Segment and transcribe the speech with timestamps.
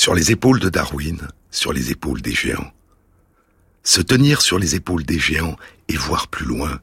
[0.00, 2.72] Sur les épaules de Darwin, sur les épaules des géants.
[3.82, 5.56] Se tenir sur les épaules des géants
[5.88, 6.80] et voir plus loin,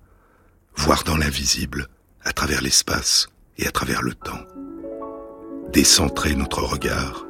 [0.75, 1.87] voir dans l'invisible,
[2.23, 3.27] à travers l'espace
[3.57, 4.43] et à travers le temps.
[5.73, 7.25] Décentrer notre regard,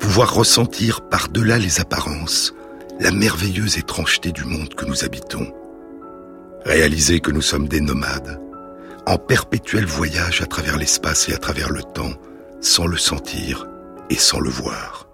[0.00, 2.52] pouvoir ressentir par-delà les apparences
[2.98, 5.46] la merveilleuse étrangeté du monde que nous habitons.
[6.64, 8.40] Réaliser que nous sommes des nomades,
[9.06, 12.14] en perpétuel voyage à travers l'espace et à travers le temps,
[12.60, 13.68] sans le sentir
[14.10, 15.06] et sans le voir.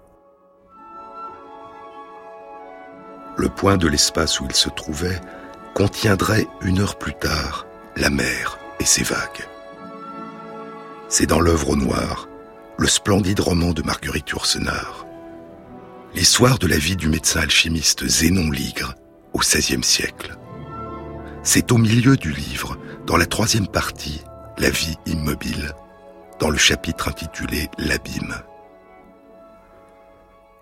[3.37, 5.21] Le point de l'espace où il se trouvait
[5.73, 9.47] contiendrait une heure plus tard la mer et ses vagues.
[11.07, 12.27] C'est dans l'œuvre au noir,
[12.77, 15.05] le splendide roman de Marguerite Yourcenar.
[16.13, 18.95] L'histoire de la vie du médecin alchimiste Zénon Ligre
[19.33, 20.37] au XVIe siècle.
[21.43, 24.21] C'est au milieu du livre, dans la troisième partie,
[24.57, 25.73] La vie immobile,
[26.39, 28.35] dans le chapitre intitulé L'abîme.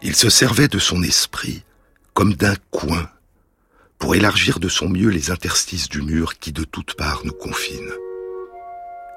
[0.02, 1.64] Il se servait de son esprit
[2.14, 3.10] comme d'un coin
[3.98, 7.94] pour élargir de son mieux les interstices du mur qui de toutes parts nous confinent.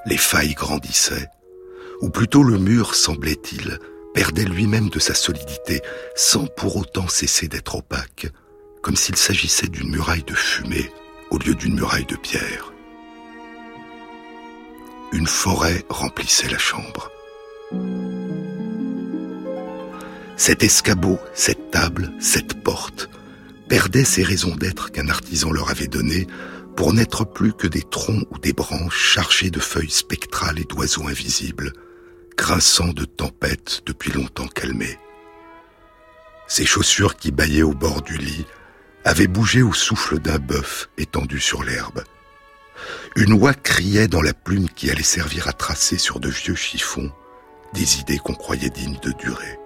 [0.06, 1.28] Les failles grandissaient,
[2.00, 3.78] ou plutôt le mur, semblait-il,
[4.14, 5.82] perdait lui-même de sa solidité
[6.16, 8.28] sans pour autant cesser d'être opaque,
[8.82, 10.90] comme s'il s'agissait d'une muraille de fumée
[11.30, 12.72] au lieu d'une muraille de pierre
[15.12, 17.10] une forêt remplissait la chambre.
[20.40, 23.10] Cet escabeau, cette table, cette porte
[23.68, 26.26] perdaient ces raisons d'être qu'un artisan leur avait données
[26.78, 31.08] pour n'être plus que des troncs ou des branches chargées de feuilles spectrales et d'oiseaux
[31.08, 31.74] invisibles,
[32.38, 34.98] grinçant de tempêtes depuis longtemps calmées.
[36.48, 38.46] Ces chaussures qui bâillaient au bord du lit
[39.04, 42.02] avaient bougé au souffle d'un bœuf étendu sur l'herbe.
[43.14, 47.12] Une oie criait dans la plume qui allait servir à tracer sur de vieux chiffons
[47.74, 49.59] des idées qu'on croyait dignes de durer.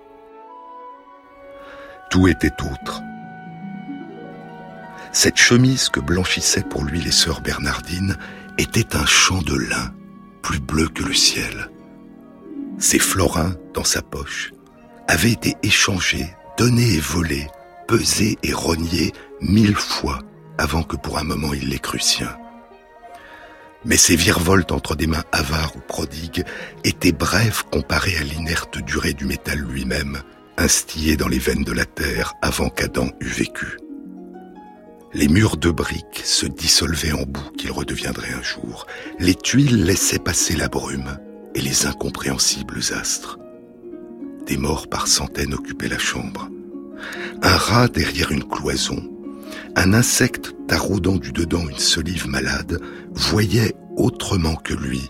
[2.15, 3.03] Tout était autre.
[5.11, 8.17] Cette chemise que blanchissaient pour lui les sœurs Bernardines
[8.57, 9.93] était un champ de lin,
[10.41, 11.73] plus bleu que le ciel.
[12.79, 14.53] Ses florins, dans sa poche,
[15.09, 17.49] avaient été échangés, donnés et volés,
[17.89, 20.21] pesés et rognés mille fois
[20.57, 22.37] avant que pour un moment il les crût siens
[23.85, 26.45] mais ces virevoltes entre des mains avares ou prodigues
[26.85, 30.23] étaient brèves comparées à l'inerte durée du métal lui-même,
[30.57, 33.79] instillé dans les veines de la terre avant qu'Adam eût vécu.
[35.13, 38.87] Les murs de briques se dissolvaient en boue qu'ils redeviendraient un jour.
[39.19, 41.19] Les tuiles laissaient passer la brume
[41.55, 43.39] et les incompréhensibles astres.
[44.47, 46.49] Des morts par centaines occupaient la chambre.
[47.43, 49.03] Un rat derrière une cloison
[49.77, 52.81] un insecte taraudant du dedans une solive malade
[53.13, 55.03] voyait autrement que lui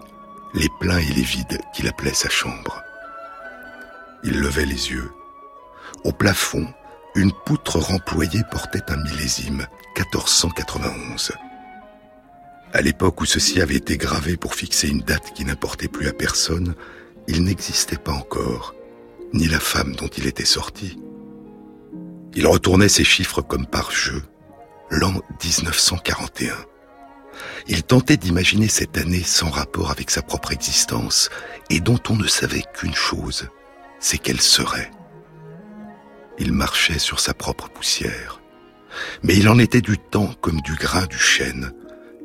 [0.55, 2.83] les pleins et les vides qu'il appelait sa chambre.
[4.23, 5.11] Il levait les yeux.
[6.03, 6.67] Au plafond,
[7.15, 9.67] une poutre remployée portait un millésime,
[9.97, 11.33] 1491.
[12.73, 16.13] À l'époque où ceci avait été gravé pour fixer une date qui n'importait plus à
[16.13, 16.75] personne,
[17.29, 18.75] il n'existait pas encore,
[19.33, 20.99] ni la femme dont il était sorti.
[22.35, 24.23] Il retournait ses chiffres comme par jeu,
[24.91, 25.13] l'an
[25.45, 26.57] 1941.
[27.69, 31.31] Il tentait d'imaginer cette année sans rapport avec sa propre existence
[31.71, 33.49] et dont on ne savait qu'une chose,
[34.01, 34.91] c'est qu'elle serait.
[36.39, 38.41] Il marchait sur sa propre poussière.
[39.23, 41.73] Mais il en était du temps comme du grain du chêne.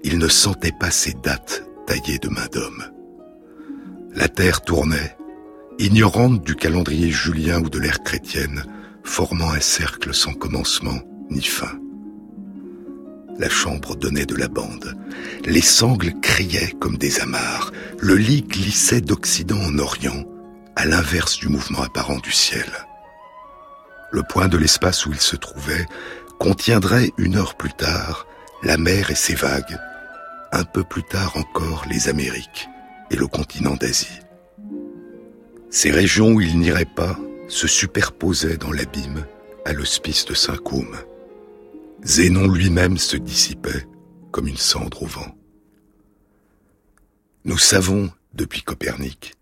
[0.04, 2.86] Il ne sentait pas ces dates taillées de main d'homme.
[4.14, 5.18] La terre tournait,
[5.78, 8.64] ignorante du calendrier julien ou de l'ère chrétienne,
[9.04, 11.00] formant un cercle sans commencement
[11.30, 11.80] ni fin.
[13.38, 14.98] La chambre donnait de la bande.
[15.46, 17.72] Les sangles criaient comme des amarres.
[18.00, 20.26] Le lit glissait d'Occident en Orient,
[20.76, 22.66] à l'inverse du mouvement apparent du ciel.
[24.12, 25.86] Le point de l'espace où il se trouvait
[26.40, 28.26] contiendrait une heure plus tard
[28.64, 29.78] la mer et ses vagues,
[30.52, 32.68] un peu plus tard encore les Amériques
[33.12, 34.20] et le continent d'Asie.
[35.70, 37.18] Ces régions où il n'irait pas
[37.48, 39.26] se superposaient dans l'abîme
[39.66, 40.98] à l'hospice de Saint-Côme.
[42.04, 43.86] Zénon lui-même se dissipait
[44.32, 45.36] comme une cendre au vent.
[47.46, 49.34] Nous savons, depuis Copernic,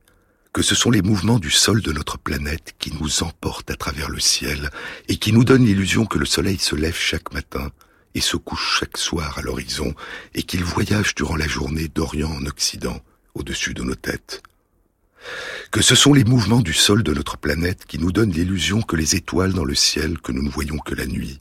[0.58, 4.10] que ce sont les mouvements du sol de notre planète qui nous emportent à travers
[4.10, 4.72] le ciel
[5.08, 7.70] et qui nous donnent l'illusion que le soleil se lève chaque matin
[8.16, 9.94] et se couche chaque soir à l'horizon
[10.34, 13.00] et qu'il voyage durant la journée d'Orient en Occident
[13.36, 14.42] au-dessus de nos têtes.
[15.70, 18.96] Que ce sont les mouvements du sol de notre planète qui nous donnent l'illusion que
[18.96, 21.40] les étoiles dans le ciel que nous ne voyons que la nuit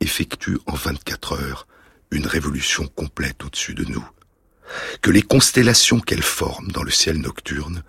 [0.00, 1.66] effectuent en 24 heures
[2.10, 4.08] une révolution complète au-dessus de nous.
[5.02, 7.82] Que les constellations qu'elles forment dans le ciel nocturne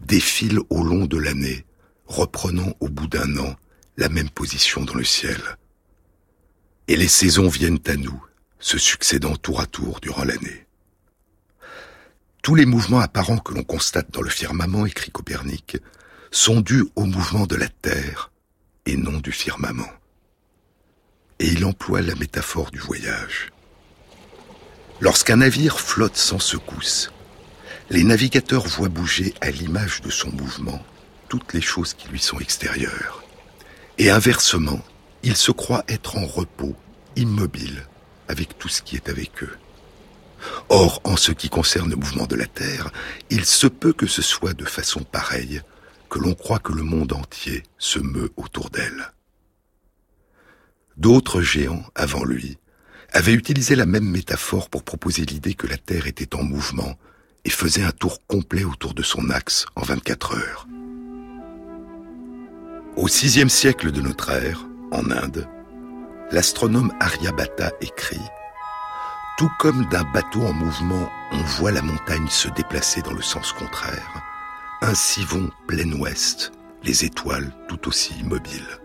[0.00, 1.64] défilent au long de l'année,
[2.06, 3.56] reprenant au bout d'un an
[3.96, 5.40] la même position dans le ciel.
[6.88, 8.22] Et les saisons viennent à nous,
[8.58, 10.66] se succédant tour à tour durant l'année.
[12.42, 15.78] Tous les mouvements apparents que l'on constate dans le firmament, écrit Copernic,
[16.30, 18.30] sont dus au mouvement de la Terre
[18.84, 19.90] et non du firmament.
[21.40, 23.50] Et il emploie la métaphore du voyage.
[25.00, 27.10] Lorsqu'un navire flotte sans secousse,
[27.90, 30.84] les navigateurs voient bouger à l'image de son mouvement
[31.28, 33.22] toutes les choses qui lui sont extérieures.
[33.98, 34.80] Et inversement,
[35.22, 36.74] ils se croient être en repos,
[37.16, 37.86] immobile,
[38.28, 39.56] avec tout ce qui est avec eux.
[40.68, 42.90] Or, en ce qui concerne le mouvement de la Terre,
[43.30, 45.62] il se peut que ce soit de façon pareille
[46.10, 49.12] que l'on croit que le monde entier se meut autour d'elle.
[50.96, 52.58] D'autres géants, avant lui,
[53.12, 56.96] avaient utilisé la même métaphore pour proposer l'idée que la Terre était en mouvement
[57.46, 60.66] et faisait un tour complet autour de son axe en 24 heures.
[62.96, 65.48] Au VIe siècle de notre ère, en Inde,
[66.32, 68.20] l'astronome Aryabhata écrit
[69.38, 73.52] Tout comme d'un bateau en mouvement, on voit la montagne se déplacer dans le sens
[73.52, 74.22] contraire,
[74.82, 76.50] ainsi vont plein ouest
[76.82, 78.80] les étoiles tout aussi immobiles.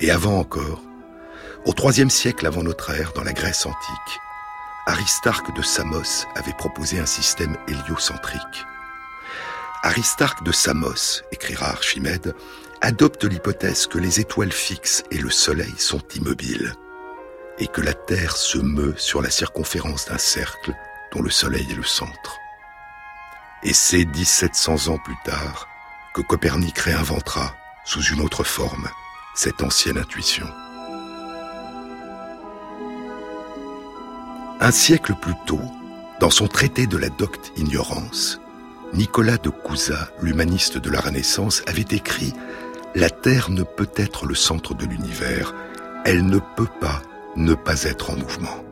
[0.00, 0.82] Et avant encore,
[1.66, 4.20] au IIIe siècle avant notre ère, dans la Grèce antique,
[4.86, 8.66] Aristarque de Samos avait proposé un système héliocentrique.
[9.82, 12.34] Aristarque de Samos, écrira Archimède,
[12.82, 16.74] adopte l'hypothèse que les étoiles fixes et le Soleil sont immobiles,
[17.58, 20.74] et que la Terre se meut sur la circonférence d'un cercle
[21.12, 22.38] dont le Soleil est le centre.
[23.62, 25.66] Et c'est 1700 ans plus tard
[26.12, 27.54] que Copernic réinventera,
[27.86, 28.90] sous une autre forme,
[29.34, 30.46] cette ancienne intuition.
[34.60, 35.60] Un siècle plus tôt,
[36.20, 38.40] dans son traité de la docte ignorance,
[38.92, 42.32] Nicolas de Cusa, l'humaniste de la Renaissance, avait écrit
[42.94, 45.52] La Terre ne peut être le centre de l'univers,
[46.04, 47.02] elle ne peut pas
[47.34, 48.64] ne pas être en mouvement.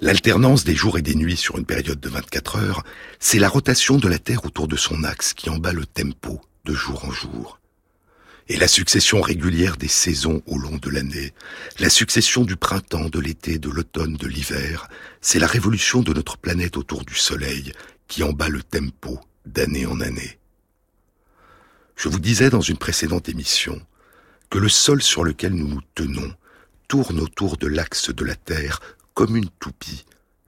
[0.00, 2.82] L'alternance des jours et des nuits sur une période de 24 heures,
[3.18, 6.40] c'est la rotation de la Terre autour de son axe qui en bat le tempo
[6.64, 7.60] de jour en jour
[8.48, 11.32] et la succession régulière des saisons au long de l'année,
[11.78, 14.88] la succession du printemps, de l'été, de l'automne, de l'hiver,
[15.20, 17.72] c'est la révolution de notre planète autour du Soleil
[18.06, 20.38] qui en bat le tempo d'année en année.
[21.96, 23.80] Je vous disais dans une précédente émission
[24.48, 26.32] que le sol sur lequel nous nous tenons
[26.86, 28.80] tourne autour de l'axe de la Terre
[29.14, 30.04] comme une toupie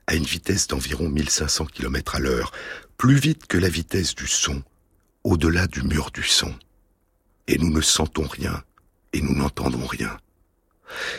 [0.06, 2.52] à une vitesse d'environ 1500 km à l'heure,
[2.96, 4.62] plus vite que la vitesse du son,
[5.24, 6.54] au-delà du mur du son
[7.48, 8.62] et nous ne sentons rien,
[9.12, 10.16] et nous n'entendons rien.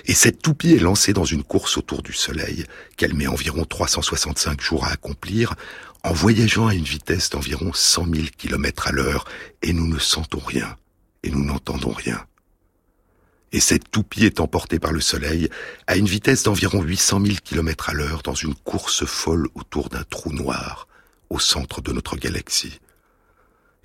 [0.05, 2.65] Et cette toupie est lancée dans une course autour du Soleil,
[2.95, 5.55] qu'elle met environ 365 jours à accomplir,
[6.03, 9.25] en voyageant à une vitesse d'environ 100 000 km à l'heure,
[9.61, 10.77] et nous ne sentons rien,
[11.23, 12.23] et nous n'entendons rien.
[13.51, 15.49] Et cette toupie est emportée par le Soleil
[15.87, 20.03] à une vitesse d'environ 800 000 km à l'heure dans une course folle autour d'un
[20.03, 20.87] trou noir,
[21.31, 22.79] au centre de notre galaxie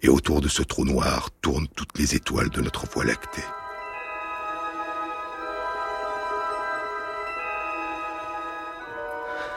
[0.04, 3.42] et autour de ce trou noir tournent toutes les étoiles de notre Voie lactée.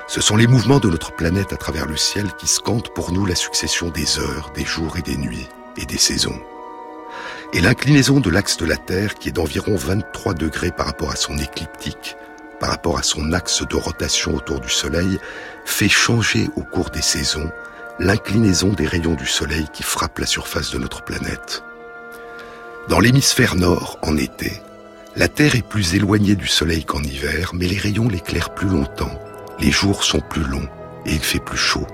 [0.07, 3.25] Ce sont les mouvements de notre planète à travers le ciel qui scandent pour nous
[3.25, 6.39] la succession des heures, des jours et des nuits, et des saisons.
[7.51, 11.17] Et l'inclinaison de l'axe de la Terre, qui est d'environ 23 degrés par rapport à
[11.17, 12.15] son écliptique,
[12.61, 15.19] par rapport à son axe de rotation autour du Soleil,
[15.65, 17.51] fait changer au cours des saisons
[17.99, 21.63] l'inclinaison des rayons du Soleil qui frappent la surface de notre planète.
[22.89, 24.61] Dans l'hémisphère nord, en été,
[25.15, 29.19] la Terre est plus éloignée du Soleil qu'en hiver, mais les rayons l'éclairent plus longtemps,
[29.59, 30.69] les jours sont plus longs
[31.05, 31.87] et il fait plus chaud.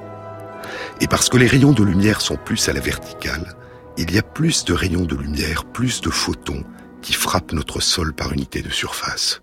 [1.00, 3.56] Et parce que les rayons de lumière sont plus à la verticale,
[3.98, 6.64] il y a plus de rayons de lumière, plus de photons
[7.02, 9.42] qui frappent notre sol par unité de surface.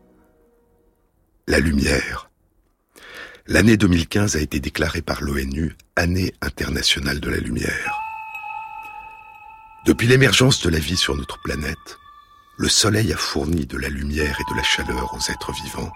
[1.46, 2.29] La lumière,
[3.46, 8.00] L'année 2015 a été déclarée par l'ONU Année internationale de la lumière.
[9.86, 11.98] Depuis l'émergence de la vie sur notre planète,
[12.58, 15.90] le Soleil a fourni de la lumière et de la chaleur aux êtres vivants.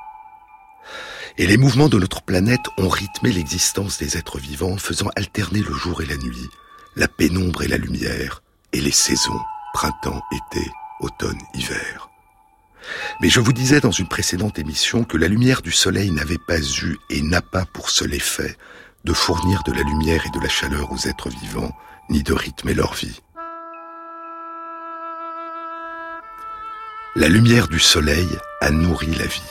[1.36, 5.74] Et les mouvements de notre planète ont rythmé l'existence des êtres vivants, faisant alterner le
[5.74, 6.48] jour et la nuit,
[6.96, 9.40] la pénombre et la lumière, et les saisons,
[9.74, 10.66] printemps, été,
[11.00, 12.08] automne, hiver.
[13.20, 16.60] Mais je vous disais dans une précédente émission que la lumière du soleil n'avait pas
[16.60, 18.56] eu et n'a pas pour seul effet
[19.04, 21.76] de fournir de la lumière et de la chaleur aux êtres vivants,
[22.08, 23.20] ni de rythmer leur vie.
[27.16, 28.26] La lumière du soleil
[28.60, 29.42] a nourri la vie.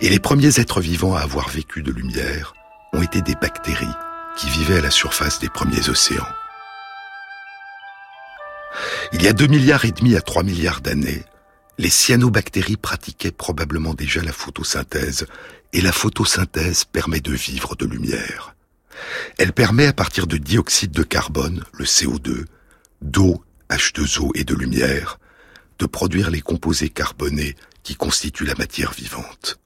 [0.00, 2.54] Et les premiers êtres vivants à avoir vécu de lumière
[2.92, 3.86] ont été des bactéries
[4.36, 6.28] qui vivaient à la surface des premiers océans.
[9.12, 11.24] Il y a deux milliards et demi à 3 milliards d'années,
[11.78, 15.26] les cyanobactéries pratiquaient probablement déjà la photosynthèse,
[15.72, 18.54] et la photosynthèse permet de vivre de lumière.
[19.38, 22.44] Elle permet à partir de dioxyde de carbone, le CO2,
[23.00, 25.18] d'eau, H2O et de lumière,
[25.78, 29.58] de produire les composés carbonés qui constituent la matière vivante.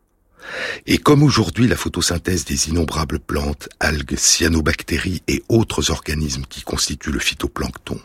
[0.86, 7.10] Et comme aujourd'hui la photosynthèse des innombrables plantes, algues, cyanobactéries et autres organismes qui constituent
[7.10, 8.00] le phytoplancton,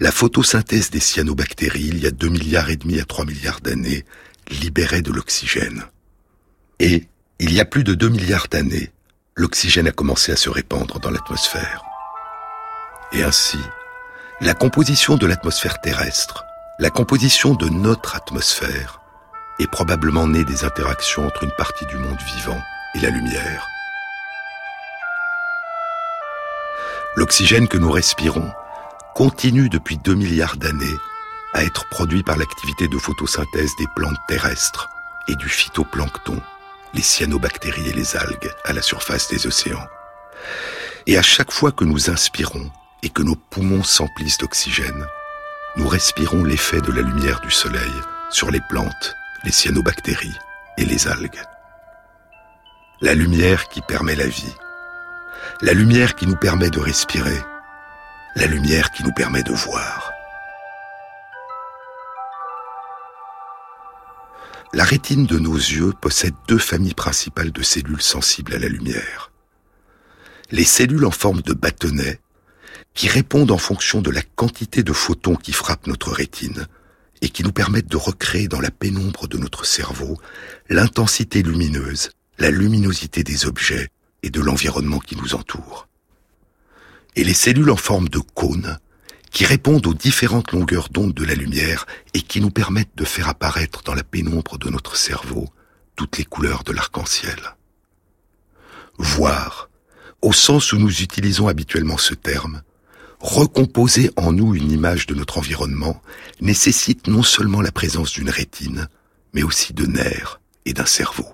[0.00, 4.04] la photosynthèse des cyanobactéries, il y a 2 milliards et demi à 3 milliards d'années,
[4.48, 5.84] libérait de l'oxygène.
[6.78, 7.08] Et,
[7.40, 8.90] il y a plus de 2 milliards d'années,
[9.36, 11.84] l'oxygène a commencé à se répandre dans l'atmosphère.
[13.12, 13.58] Et ainsi,
[14.40, 16.44] la composition de l'atmosphère terrestre,
[16.78, 19.00] la composition de notre atmosphère,
[19.58, 22.60] est probablement née des interactions entre une partie du monde vivant
[22.94, 23.66] et la lumière.
[27.16, 28.48] L'oxygène que nous respirons
[29.18, 30.96] continue depuis 2 milliards d'années
[31.52, 34.88] à être produit par l'activité de photosynthèse des plantes terrestres
[35.26, 36.40] et du phytoplancton,
[36.94, 39.88] les cyanobactéries et les algues à la surface des océans.
[41.08, 42.70] Et à chaque fois que nous inspirons
[43.02, 45.04] et que nos poumons s'emplissent d'oxygène,
[45.76, 47.92] nous respirons l'effet de la lumière du soleil
[48.30, 50.38] sur les plantes les cyanobactéries
[50.76, 51.42] et les algues.
[53.00, 54.54] La lumière qui permet la vie.
[55.60, 57.42] La lumière qui nous permet de respirer.
[58.38, 60.12] La lumière qui nous permet de voir.
[64.72, 69.32] La rétine de nos yeux possède deux familles principales de cellules sensibles à la lumière.
[70.52, 72.20] Les cellules en forme de bâtonnets,
[72.94, 76.68] qui répondent en fonction de la quantité de photons qui frappent notre rétine,
[77.22, 80.16] et qui nous permettent de recréer dans la pénombre de notre cerveau
[80.68, 83.88] l'intensité lumineuse, la luminosité des objets
[84.22, 85.87] et de l'environnement qui nous entoure.
[87.18, 88.78] Et les cellules en forme de cône,
[89.32, 91.84] qui répondent aux différentes longueurs d'onde de la lumière
[92.14, 95.48] et qui nous permettent de faire apparaître dans la pénombre de notre cerveau
[95.96, 97.56] toutes les couleurs de l'arc-en-ciel.
[98.98, 99.68] Voir,
[100.22, 102.62] au sens où nous utilisons habituellement ce terme,
[103.18, 106.00] recomposer en nous une image de notre environnement
[106.40, 108.86] nécessite non seulement la présence d'une rétine,
[109.34, 111.26] mais aussi de nerfs et d'un cerveau.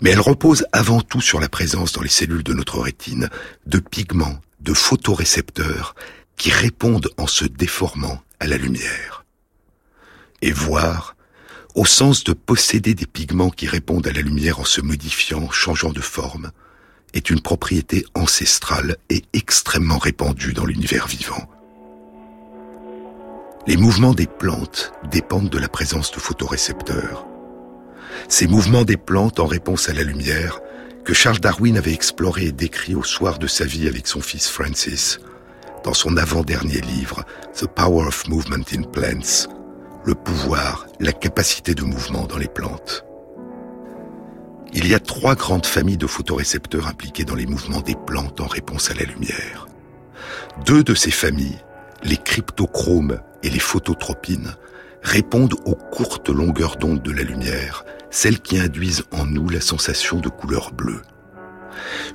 [0.00, 3.28] Mais elle repose avant tout sur la présence dans les cellules de notre rétine
[3.66, 5.94] de pigments, de photorécepteurs
[6.36, 9.24] qui répondent en se déformant à la lumière.
[10.42, 11.16] Et voir,
[11.74, 15.92] au sens de posséder des pigments qui répondent à la lumière en se modifiant, changeant
[15.92, 16.50] de forme,
[17.12, 21.48] est une propriété ancestrale et extrêmement répandue dans l'univers vivant.
[23.66, 27.26] Les mouvements des plantes dépendent de la présence de photorécepteurs.
[28.28, 30.60] Ces mouvements des plantes en réponse à la lumière,
[31.04, 34.48] que Charles Darwin avait exploré et décrit au soir de sa vie avec son fils
[34.48, 35.20] Francis,
[35.84, 39.48] dans son avant-dernier livre, The Power of Movement in Plants,
[40.04, 43.04] le pouvoir, la capacité de mouvement dans les plantes.
[44.72, 48.46] Il y a trois grandes familles de photorécepteurs impliqués dans les mouvements des plantes en
[48.46, 49.68] réponse à la lumière.
[50.64, 51.58] Deux de ces familles,
[52.02, 54.56] les cryptochromes et les phototropines,
[55.04, 60.18] répondent aux courtes longueurs d'onde de la lumière, celles qui induisent en nous la sensation
[60.18, 61.02] de couleur bleue.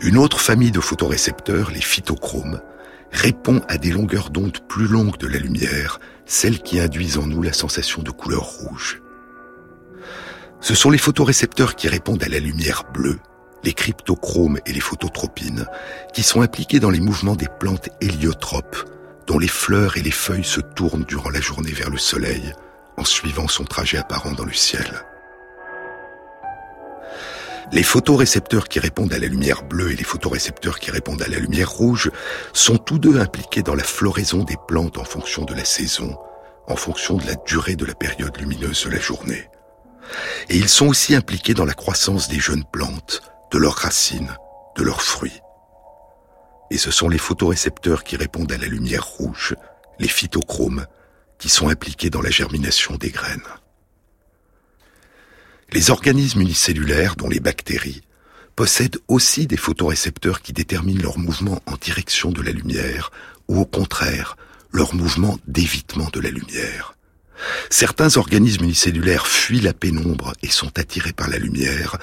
[0.01, 2.61] Une autre famille de photorécepteurs, les phytochromes,
[3.11, 7.41] répond à des longueurs d'onde plus longues de la lumière, celles qui induisent en nous
[7.41, 9.01] la sensation de couleur rouge.
[10.61, 13.19] Ce sont les photorécepteurs qui répondent à la lumière bleue,
[13.63, 15.65] les cryptochromes et les phototropines,
[16.13, 18.89] qui sont impliqués dans les mouvements des plantes héliotropes,
[19.27, 22.53] dont les fleurs et les feuilles se tournent durant la journée vers le soleil,
[22.99, 25.05] en suivant son trajet apparent dans le ciel.
[27.71, 31.39] Les photorécepteurs qui répondent à la lumière bleue et les photorécepteurs qui répondent à la
[31.39, 32.11] lumière rouge
[32.51, 36.17] sont tous deux impliqués dans la floraison des plantes en fonction de la saison,
[36.67, 39.49] en fonction de la durée de la période lumineuse de la journée.
[40.49, 44.35] Et ils sont aussi impliqués dans la croissance des jeunes plantes, de leurs racines,
[44.75, 45.39] de leurs fruits.
[46.71, 49.55] Et ce sont les photorécepteurs qui répondent à la lumière rouge,
[49.99, 50.85] les phytochromes,
[51.39, 53.41] qui sont impliqués dans la germination des graines.
[55.71, 58.03] Les organismes unicellulaires, dont les bactéries,
[58.55, 63.11] possèdent aussi des photorécepteurs qui déterminent leur mouvement en direction de la lumière,
[63.47, 64.35] ou au contraire,
[64.71, 66.95] leur mouvement d'évitement de la lumière.
[67.69, 71.97] Certains organismes unicellulaires fuient la pénombre et sont attirés par la lumière,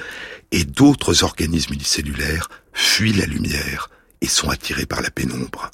[0.50, 3.90] et d'autres organismes unicellulaires fuient la lumière
[4.20, 5.70] et sont attirés par la pénombre.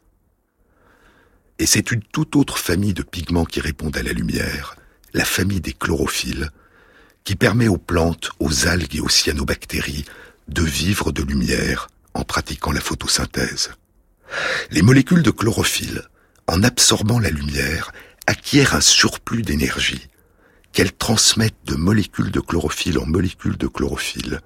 [1.62, 4.75] Et c'est une toute autre famille de pigments qui répondent à la lumière,
[5.14, 6.50] la famille des chlorophylles,
[7.23, 10.04] qui permet aux plantes, aux algues et aux cyanobactéries
[10.49, 13.71] de vivre de lumière en pratiquant la photosynthèse.
[14.73, 16.02] Les molécules de chlorophylle,
[16.49, 17.92] en absorbant la lumière,
[18.26, 20.09] acquièrent un surplus d'énergie
[20.73, 24.40] qu'elles transmettent de molécules de chlorophylle en molécules de chlorophylle.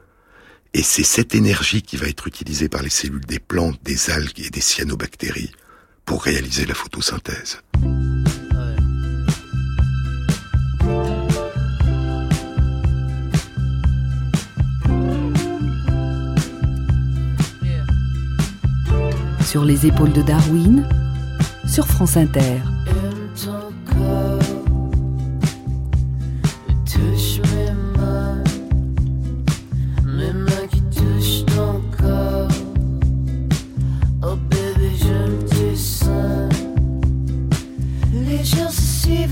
[0.75, 4.41] Et c'est cette énergie qui va être utilisée par les cellules des plantes, des algues
[4.41, 5.53] et des cyanobactéries
[6.07, 7.61] pour réaliser la photosynthèse.
[19.45, 20.89] Sur les épaules de Darwin,
[21.67, 22.61] sur France Inter.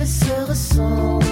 [0.06, 1.23] se ressemblent.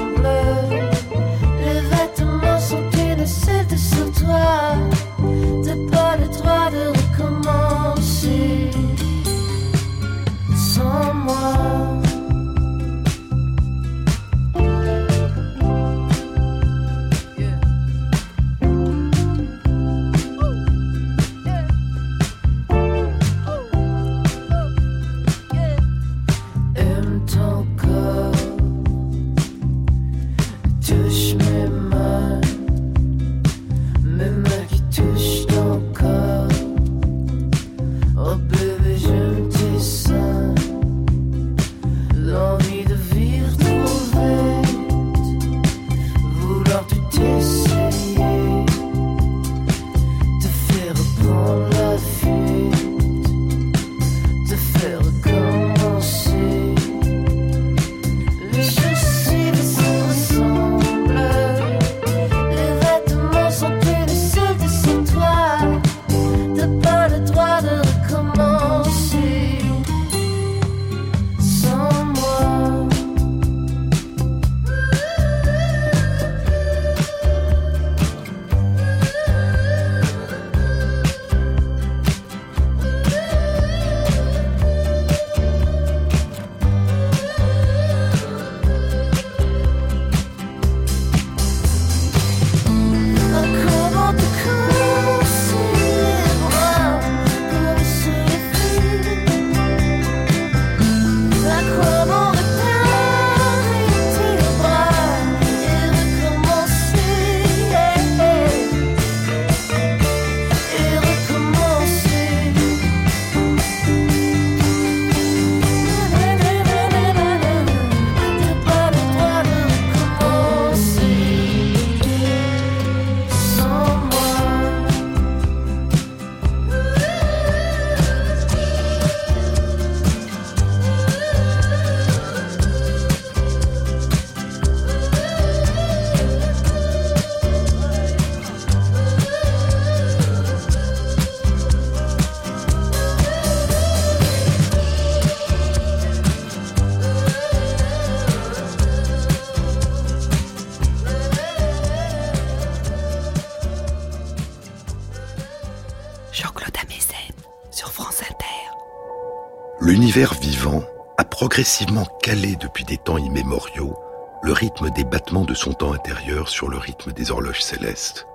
[159.81, 160.83] L'univers vivant
[161.19, 163.95] a progressivement calé depuis des temps immémoriaux
[164.43, 168.27] le rythme des battements de son temps intérieur sur le rythme des horloges célestes.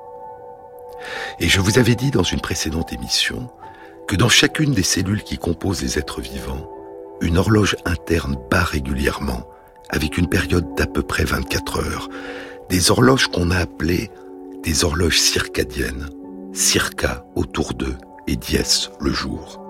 [1.40, 3.50] Et je vous avais dit dans une précédente émission
[4.08, 6.70] que dans chacune des cellules qui composent les êtres vivants,
[7.22, 9.48] une horloge interne bat régulièrement,
[9.90, 12.10] avec une période d'à peu près 24 heures,
[12.70, 14.12] des horloges qu'on a appelées
[14.62, 16.10] des horloges circadiennes,
[16.58, 18.58] circa autour d'eux et dies
[19.00, 19.64] le jour.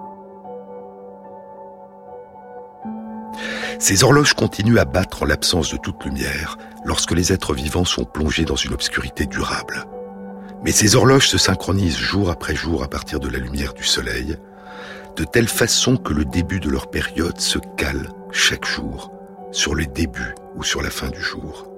[3.78, 8.06] Ces horloges continuent à battre en l'absence de toute lumière lorsque les êtres vivants sont
[8.06, 9.86] plongés dans une obscurité durable.
[10.64, 14.38] Mais ces horloges se synchronisent jour après jour à partir de la lumière du soleil,
[15.18, 19.12] de telle façon que le début de leur période se cale chaque jour
[19.52, 21.77] sur le début ou sur la fin du jour.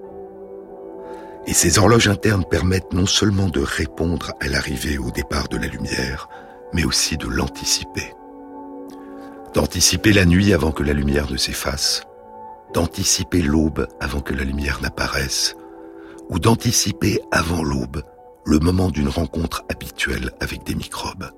[1.48, 5.68] Et ces horloges internes permettent non seulement de répondre à l'arrivée au départ de la
[5.68, 6.30] lumière,
[6.74, 8.14] mais aussi de l'anticiper.
[9.54, 12.04] D'anticiper la nuit avant que la lumière ne s'efface,
[12.74, 15.56] d'anticiper l'aube avant que la lumière n'apparaisse,
[16.30, 18.04] ou d'anticiper avant l'aube
[18.46, 21.32] le moment d'une rencontre habituelle avec des microbes.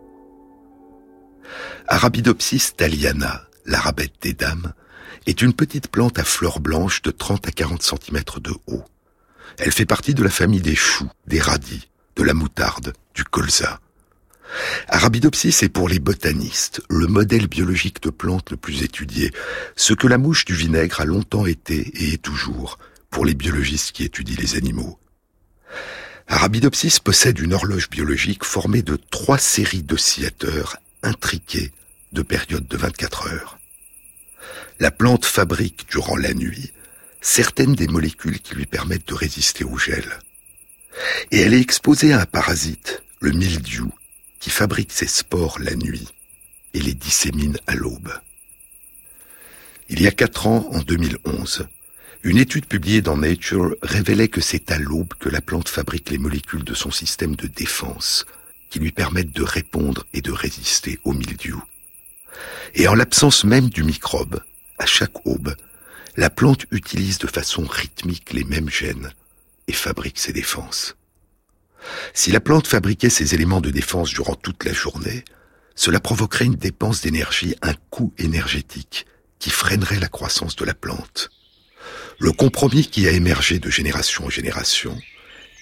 [1.88, 4.74] Arabidopsis thaliana, l'arabette des dames,
[5.26, 8.84] est une petite plante à fleurs blanches de 30 à 40 cm de haut.
[9.62, 13.80] Elle fait partie de la famille des choux, des radis, de la moutarde, du colza.
[14.88, 19.32] Arabidopsis est pour les botanistes le modèle biologique de plante le plus étudié,
[19.76, 22.80] ce que la mouche du vinaigre a longtemps été et est toujours
[23.12, 24.98] pour les biologistes qui étudient les animaux.
[26.28, 31.72] Arabidopsis possède une horloge biologique formée de trois séries d'oscillateurs intriqués
[32.14, 33.60] de périodes de 24 heures.
[34.80, 36.74] La plante fabrique durant la nuit
[37.22, 40.20] certaines des molécules qui lui permettent de résister au gel.
[41.32, 43.94] Et elle est exposée à un parasite, le mildiou,
[44.40, 46.08] qui fabrique ses spores la nuit
[46.74, 48.12] et les dissémine à l'aube.
[49.90, 51.68] Il y a quatre ans, en 2011,
[52.24, 56.18] une étude publiée dans Nature révélait que c'est à l'aube que la plante fabrique les
[56.18, 58.26] molécules de son système de défense
[58.70, 61.62] qui lui permettent de répondre et de résister au mildiou.
[62.74, 64.40] Et en l'absence même du microbe,
[64.78, 65.56] à chaque aube,
[66.18, 69.14] la plante utilise de façon rythmique les mêmes gènes
[69.68, 70.96] et fabrique ses défenses.
[72.14, 75.24] Si la plante fabriquait ses éléments de défense durant toute la journée,
[75.76, 79.06] cela provoquerait une dépense d'énergie, un coût énergétique
[79.40, 81.30] qui freinerait la croissance de la plante.
[82.20, 84.96] Le compromis qui a émergé de génération en génération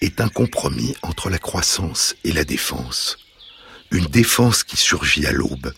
[0.02, 3.18] est un compromis entre la croissance et la défense.
[3.92, 5.74] Une défense qui surgit à l'aube,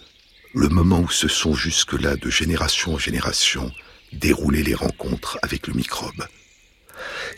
[0.53, 3.71] le moment où se sont jusque-là de génération en génération
[4.13, 6.25] déroulé les rencontres avec le microbe.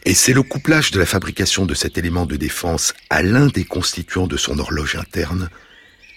[0.05, 3.63] Et c'est le couplage de la fabrication de cet élément de défense à l'un des
[3.63, 5.49] constituants de son horloge interne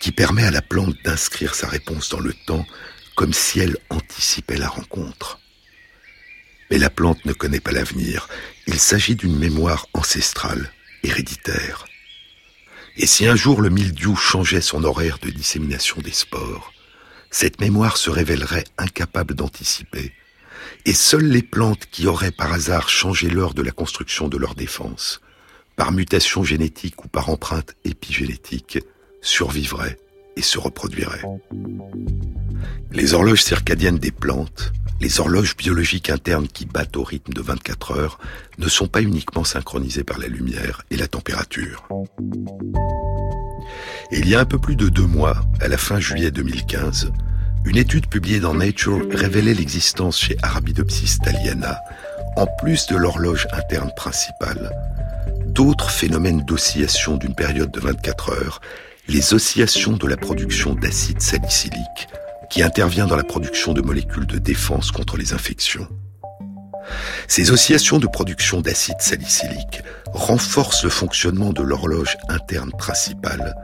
[0.01, 2.67] qui permet à la plante d'inscrire sa réponse dans le temps
[3.15, 5.41] comme si elle anticipait la rencontre.
[6.71, 8.29] Mais la plante ne connaît pas l'avenir,
[8.67, 11.87] il s'agit d'une mémoire ancestrale, héréditaire.
[12.97, 16.73] Et si un jour le mildiou changeait son horaire de dissémination des spores,
[17.31, 20.13] cette mémoire se révélerait incapable d'anticiper
[20.87, 24.55] et seules les plantes qui auraient par hasard changé l'heure de la construction de leur
[24.55, 25.21] défense,
[25.75, 28.79] par mutation génétique ou par empreinte épigénétique,
[29.21, 29.99] survivraient
[30.37, 31.25] et se reproduiraient.
[32.93, 37.91] Les horloges circadiennes des plantes, les horloges biologiques internes qui battent au rythme de 24
[37.99, 38.19] heures,
[38.59, 41.89] ne sont pas uniquement synchronisées par la lumière et la température.
[44.13, 47.11] il y a un peu plus de deux mois, à la fin juillet 2015,
[47.67, 51.81] une étude publiée dans Nature révélait l'existence chez Arabidopsis thaliana,
[52.37, 54.71] en plus de l'horloge interne principale,
[55.47, 58.61] d'autres phénomènes d'oscillation d'une période de 24 heures,
[59.09, 62.09] les oscillations de la production d'acide salicylique,
[62.51, 65.89] qui intervient dans la production de molécules de défense contre les infections.
[67.27, 73.57] Ces oscillations de production d'acide salicylique renforcent le fonctionnement de l'horloge interne principale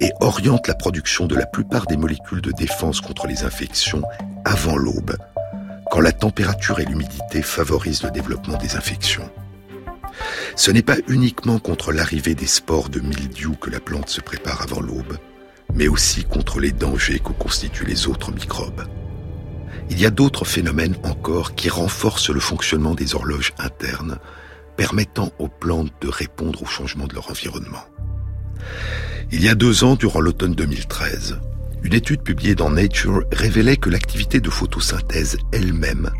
[0.00, 4.02] et oriente la production de la plupart des molécules de défense contre les infections
[4.44, 5.16] avant l'aube,
[5.90, 9.30] quand la température et l'humidité favorisent le développement des infections.
[10.54, 14.62] Ce n'est pas uniquement contre l'arrivée des spores de mildiou que la plante se prépare
[14.62, 15.18] avant l'aube,
[15.74, 18.86] mais aussi contre les dangers que constituent les autres microbes.
[19.90, 24.18] Il y a d'autres phénomènes encore qui renforcent le fonctionnement des horloges internes,
[24.76, 27.84] permettant aux plantes de répondre au changement de leur environnement.
[29.32, 31.40] Il y a deux ans, durant l'automne 2013,
[31.82, 36.10] une étude publiée dans Nature révélait que l'activité de photosynthèse elle-même,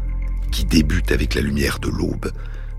[0.50, 2.32] qui débute avec la lumière de l'aube,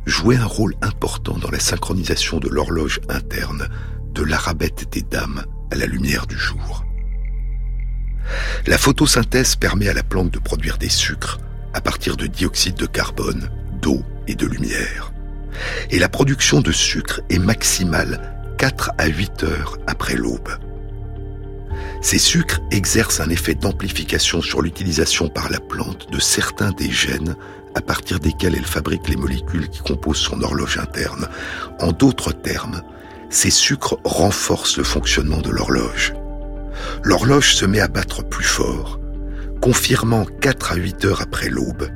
[0.06, 3.70] jouait un rôle important dans la synchronisation de l'horloge interne
[4.14, 6.84] de l'arabette des dames à la lumière du jour.
[8.66, 11.40] La photosynthèse permet à la plante de produire des sucres
[11.74, 13.50] à partir de dioxyde de carbone,
[13.82, 15.14] d'eau et de lumière.
[15.90, 20.50] Et la production de sucre est maximale 4 à 8 heures après l'aube.
[22.02, 27.36] Ces sucres exercent un effet d'amplification sur l'utilisation par la plante de certains des gènes
[27.76, 31.28] à partir desquels elle fabrique les molécules qui composent son horloge interne.
[31.80, 32.82] En d'autres termes,
[33.30, 36.16] ces sucres renforcent le fonctionnement de l'horloge.
[37.04, 39.00] L'horloge se met à battre plus fort,
[39.62, 41.90] confirmant 4 à 8 heures après l'aube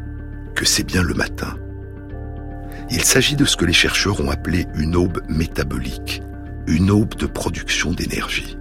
[0.55, 1.55] que c'est bien le matin.
[2.91, 6.21] Il s'agit de ce que les chercheurs ont appelé une aube métabolique,
[6.67, 8.57] une aube de production d'énergie.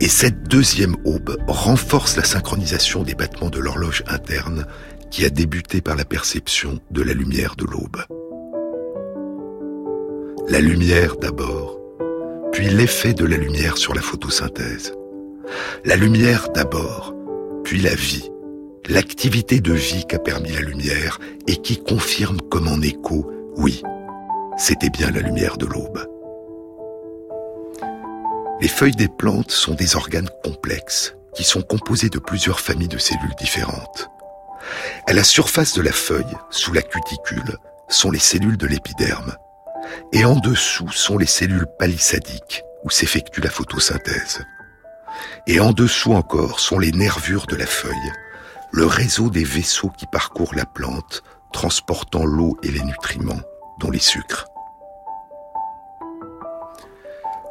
[0.00, 4.66] Et cette deuxième aube renforce la synchronisation des battements de l'horloge interne
[5.10, 8.02] qui a débuté par la perception de la lumière de l'aube.
[10.48, 11.78] La lumière d'abord,
[12.52, 14.94] puis l'effet de la lumière sur la photosynthèse.
[15.84, 17.14] La lumière d'abord,
[17.64, 18.30] puis la vie,
[18.88, 23.82] l'activité de vie qu'a permis la lumière et qui confirme comme en écho, oui,
[24.56, 26.06] c'était bien la lumière de l'aube.
[28.60, 32.98] Les feuilles des plantes sont des organes complexes qui sont composés de plusieurs familles de
[32.98, 34.10] cellules différentes.
[35.06, 37.56] À la surface de la feuille, sous la cuticule,
[37.88, 39.36] sont les cellules de l'épiderme,
[40.12, 44.44] et en dessous sont les cellules palissadiques, où s'effectue la photosynthèse.
[45.46, 48.12] Et en dessous encore sont les nervures de la feuille,
[48.72, 53.40] le réseau des vaisseaux qui parcourent la plante, transportant l'eau et les nutriments,
[53.78, 54.46] dont les sucres.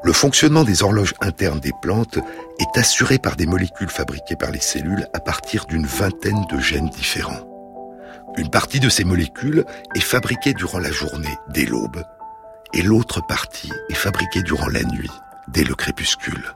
[0.08, 2.18] Le fonctionnement des horloges internes des plantes
[2.60, 6.88] est assuré par des molécules fabriquées par les cellules à partir d'une vingtaine de gènes
[6.88, 7.46] différents.
[8.38, 9.66] Une partie de ces molécules
[9.96, 12.06] est fabriquée durant la journée, dès l'aube,
[12.74, 15.12] et l'autre partie est fabriquée durant la nuit,
[15.50, 16.56] dès le crépuscule.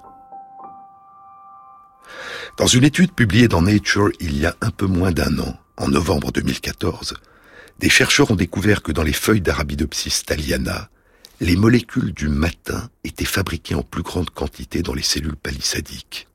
[2.58, 5.90] Dans une étude publiée dans Nature il y a un peu moins d'un an, en
[5.90, 7.16] novembre 2014,
[7.80, 10.88] des chercheurs ont découvert que dans les feuilles d'Arabidopsis thaliana,
[11.42, 16.28] les molécules du matin étaient fabriquées en plus grande quantité dans les cellules palissadiques.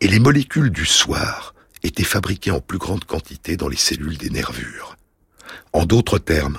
[0.00, 4.30] Et les molécules du soir étaient fabriquées en plus grande quantité dans les cellules des
[4.30, 4.96] nervures.
[5.74, 6.58] En d'autres termes,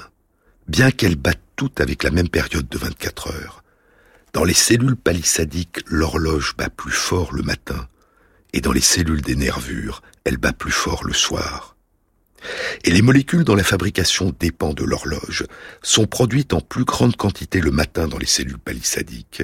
[0.68, 3.64] bien qu'elles battent toutes avec la même période de 24 heures,
[4.32, 7.88] dans les cellules palissadiques, l'horloge bat plus fort le matin,
[8.54, 11.76] et dans les cellules des nervures, elle bat plus fort le soir.
[12.84, 15.46] Et les molécules dont la fabrication dépend de l'horloge
[15.82, 19.44] sont produites en plus grande quantité le matin dans les cellules palissadiques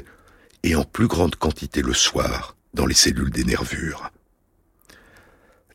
[0.62, 4.10] et en plus grande quantité le soir dans les cellules des nervures.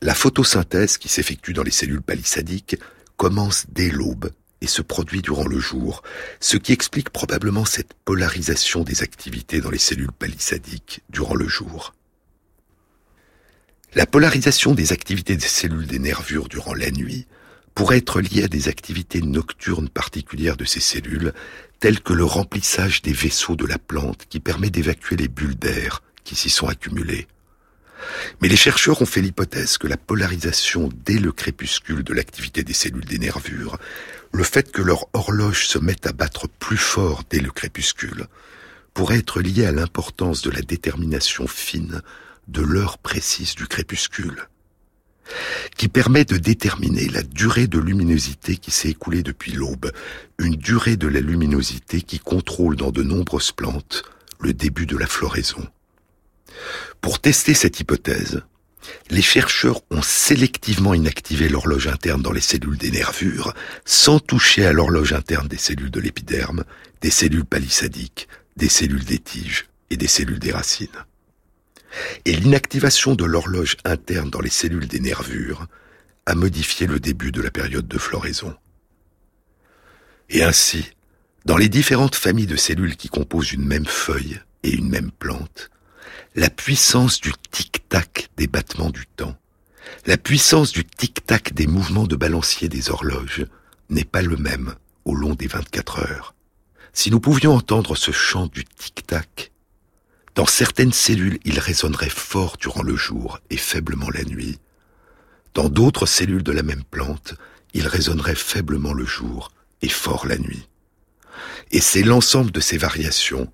[0.02, 2.76] La photosynthèse qui s'effectue dans les cellules palissadiques
[3.16, 6.02] commence dès l'aube et se produit durant le jour,
[6.40, 11.94] ce qui explique probablement cette polarisation des activités dans les cellules palissadiques durant le jour.
[13.94, 17.28] La polarisation des activités des cellules des nervures durant la nuit
[17.76, 21.32] pourrait être liée à des activités nocturnes particulières de ces cellules,
[21.78, 26.02] telles que le remplissage des vaisseaux de la plante qui permet d'évacuer les bulles d'air
[26.24, 27.28] qui s'y sont accumulées.
[28.42, 32.72] Mais les chercheurs ont fait l'hypothèse que la polarisation dès le crépuscule de l'activité des
[32.72, 33.78] cellules des nervures,
[34.32, 38.26] le fait que leur horloge se mette à battre plus fort dès le crépuscule,
[38.92, 42.02] pourrait être lié à l'importance de la détermination fine
[42.48, 44.48] de l'heure précise du crépuscule,
[45.76, 49.90] qui permet de déterminer la durée de luminosité qui s'est écoulée depuis l'aube,
[50.38, 54.02] une durée de la luminosité qui contrôle dans de nombreuses plantes
[54.40, 55.66] le début de la floraison.
[57.00, 58.42] Pour tester cette hypothèse,
[59.10, 63.54] les chercheurs ont sélectivement inactivé l'horloge interne dans les cellules des nervures
[63.86, 66.64] sans toucher à l'horloge interne des cellules de l'épiderme,
[67.00, 71.04] des cellules palissadiques, des cellules des tiges et des cellules des racines
[72.24, 75.66] et l'inactivation de l'horloge interne dans les cellules des nervures
[76.26, 78.54] a modifié le début de la période de floraison.
[80.30, 80.90] Et ainsi,
[81.44, 85.70] dans les différentes familles de cellules qui composent une même feuille et une même plante,
[86.34, 89.36] la puissance du tic-tac des battements du temps,
[90.06, 93.46] la puissance du tic-tac des mouvements de balancier des horloges
[93.90, 96.34] n'est pas le même au long des 24 heures.
[96.92, 99.52] Si nous pouvions entendre ce chant du tic-tac
[100.34, 104.58] dans certaines cellules, il résonnerait fort durant le jour et faiblement la nuit.
[105.54, 107.34] Dans d'autres cellules de la même plante,
[107.72, 110.68] il résonnerait faiblement le jour et fort la nuit.
[111.70, 113.50] Et c'est l'ensemble de ces variations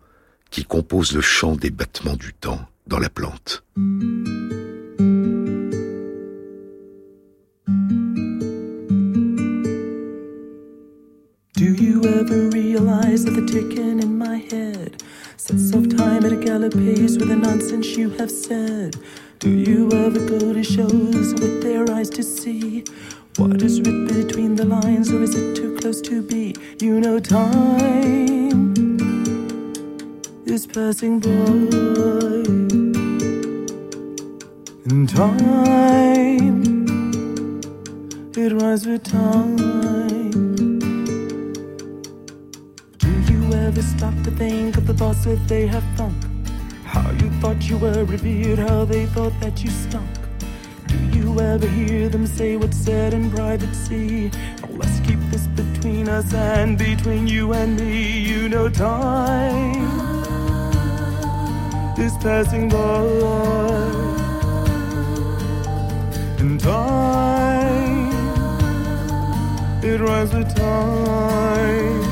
[0.50, 3.62] qui composent le chant des battements du temps dans la plante.
[11.56, 13.30] Do you ever realize the
[13.78, 14.96] in my head?
[15.40, 18.94] Sets off time at a gallop pace with the nonsense you have said.
[19.38, 22.84] Do you ever go to shows with their eyes to see
[23.38, 26.54] what is written between the lines, or is it too close to be?
[26.78, 28.74] You know, time
[30.44, 31.30] is passing by,
[34.90, 36.02] and time
[38.36, 40.09] it runs with time.
[43.82, 46.14] Stop to think of the thoughts that they have thunk?
[46.84, 50.08] How you thought you were revered, how they thought that you stunk.
[50.86, 54.30] Do you ever hear them say what's said in privacy?
[54.64, 58.20] Oh, let's keep this between us and between you and me.
[58.20, 59.84] You know, time
[61.98, 63.02] is passing by,
[66.38, 68.10] and time
[69.82, 72.09] it runs with time.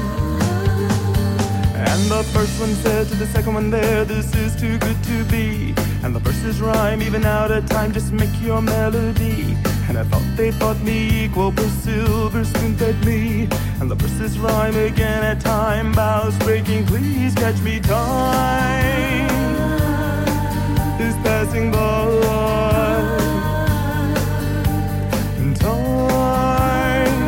[2.01, 5.25] And the first one said to the second one there, This is too good to
[5.25, 5.75] be.
[6.05, 9.57] And the verses rhyme even out of time, just make your melody.
[9.89, 13.49] And I thought they thought me equal, but silver spoon fed me.
[13.81, 19.27] And the verses rhyme again at time, bows breaking, please catch me time.
[21.01, 22.07] Is passing by.
[25.39, 27.19] And time,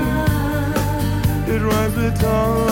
[1.49, 2.70] it rhymes with time.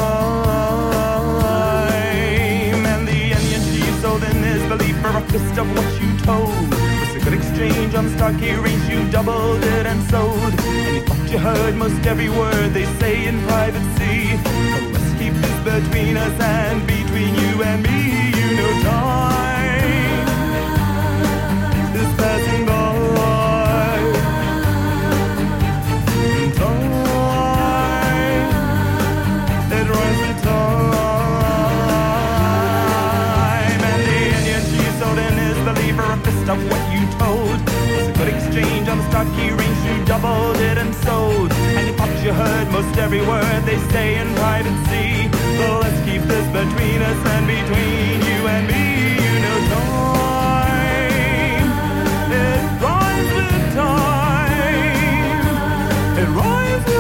[5.13, 6.69] For a fist of what you told.
[7.03, 10.55] It's a good exchange on stock earrings, you doubled it and sold.
[10.61, 14.37] And you you heard most every word they say in privacy.
[14.45, 18.28] But let's keep this between us and between you and me.
[36.59, 37.59] Of what you told.
[37.99, 41.53] It's a good exchange on the stock earrings, you doubled it and sold.
[41.53, 45.31] And you thought you heard most every word they say in privacy.
[45.59, 48.85] So let's keep this between us and between you and me.
[49.25, 51.67] You know time,
[52.43, 55.45] it rhymes with time.
[56.23, 56.98] It rhymes with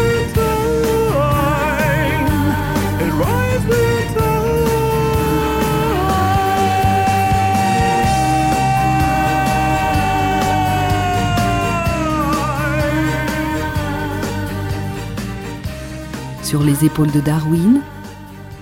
[16.48, 17.82] Sur les épaules de Darwin,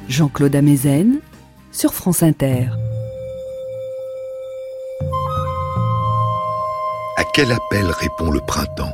[0.08, 1.20] Jean-Claude Amezen,
[1.70, 2.66] sur France Inter.
[7.16, 8.92] À quel appel répond le printemps?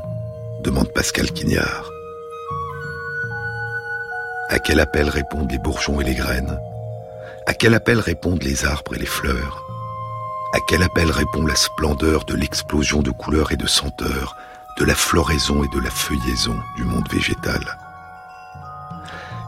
[0.63, 1.91] demande Pascal Quignard.
[4.51, 6.61] À quel appel répondent les bourgeons et les graines?
[7.47, 9.65] À quel appel répondent les arbres et les fleurs?
[10.53, 14.37] À quel appel répond la splendeur de l'explosion de couleurs et de senteurs,
[14.79, 17.63] de la floraison et de la feuillaison du monde végétal?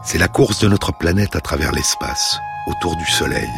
[0.05, 2.37] C'est la course de notre planète à travers l'espace,
[2.67, 3.49] autour du Soleil,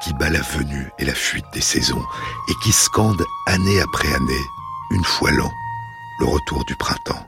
[0.00, 2.02] qui bat la venue et la fuite des saisons,
[2.48, 4.44] et qui scande année après année,
[4.92, 5.50] une fois l'an,
[6.20, 7.26] le retour du printemps.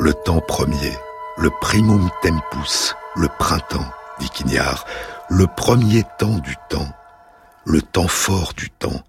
[0.00, 0.92] Le temps premier,
[1.38, 4.86] le primum tempus, le printemps, dit Quignard,
[5.28, 6.88] le premier temps du temps,
[7.64, 9.00] le temps fort du temps,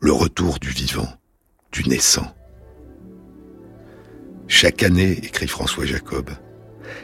[0.00, 1.08] le retour du vivant,
[1.70, 2.34] du naissant.
[4.48, 6.28] Chaque année, écrit François Jacob,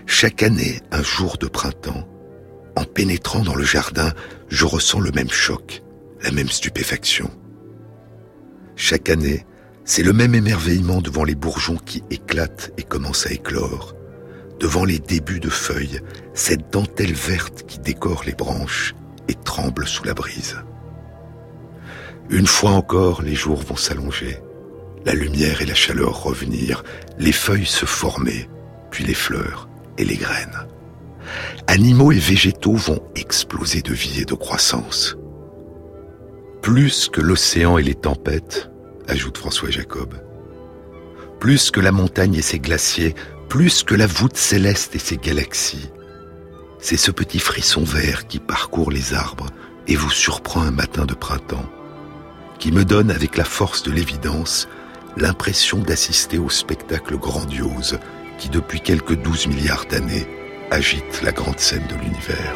[0.07, 2.09] chaque année, un jour de printemps,
[2.77, 4.13] en pénétrant dans le jardin,
[4.49, 5.83] je ressens le même choc,
[6.23, 7.31] la même stupéfaction.
[8.77, 9.45] Chaque année,
[9.85, 13.95] c'est le même émerveillement devant les bourgeons qui éclatent et commencent à éclore,
[14.61, 16.01] devant les débuts de feuilles,
[16.35, 18.95] cette dentelle verte qui décore les branches
[19.29, 20.57] et tremble sous la brise.
[22.31, 24.39] Une fois encore, les jours vont s'allonger,
[25.07, 26.85] la lumière et la chaleur revenir,
[27.19, 28.49] les feuilles se former,
[28.91, 29.68] puis les fleurs,
[30.05, 30.67] les graines.
[31.67, 35.17] Animaux et végétaux vont exploser de vie et de croissance.
[36.63, 38.71] Plus que l'océan et les tempêtes,
[39.07, 40.15] ajoute François Jacob.
[41.41, 43.15] Plus que la montagne et ses glaciers,
[43.49, 45.91] plus que la voûte céleste et ses galaxies.
[46.81, 49.47] C'est ce petit frisson vert qui parcourt les arbres
[49.87, 51.69] et vous surprend un matin de printemps,
[52.59, 54.69] qui me donne avec la force de l'évidence
[55.17, 57.99] l'impression d'assister au spectacle grandiose
[58.39, 60.27] qui depuis quelques douze milliards d'années
[60.71, 62.55] agite la grande scène de l'univers.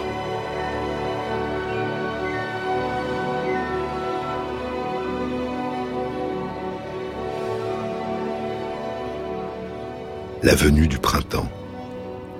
[10.42, 11.51] La venue du printemps,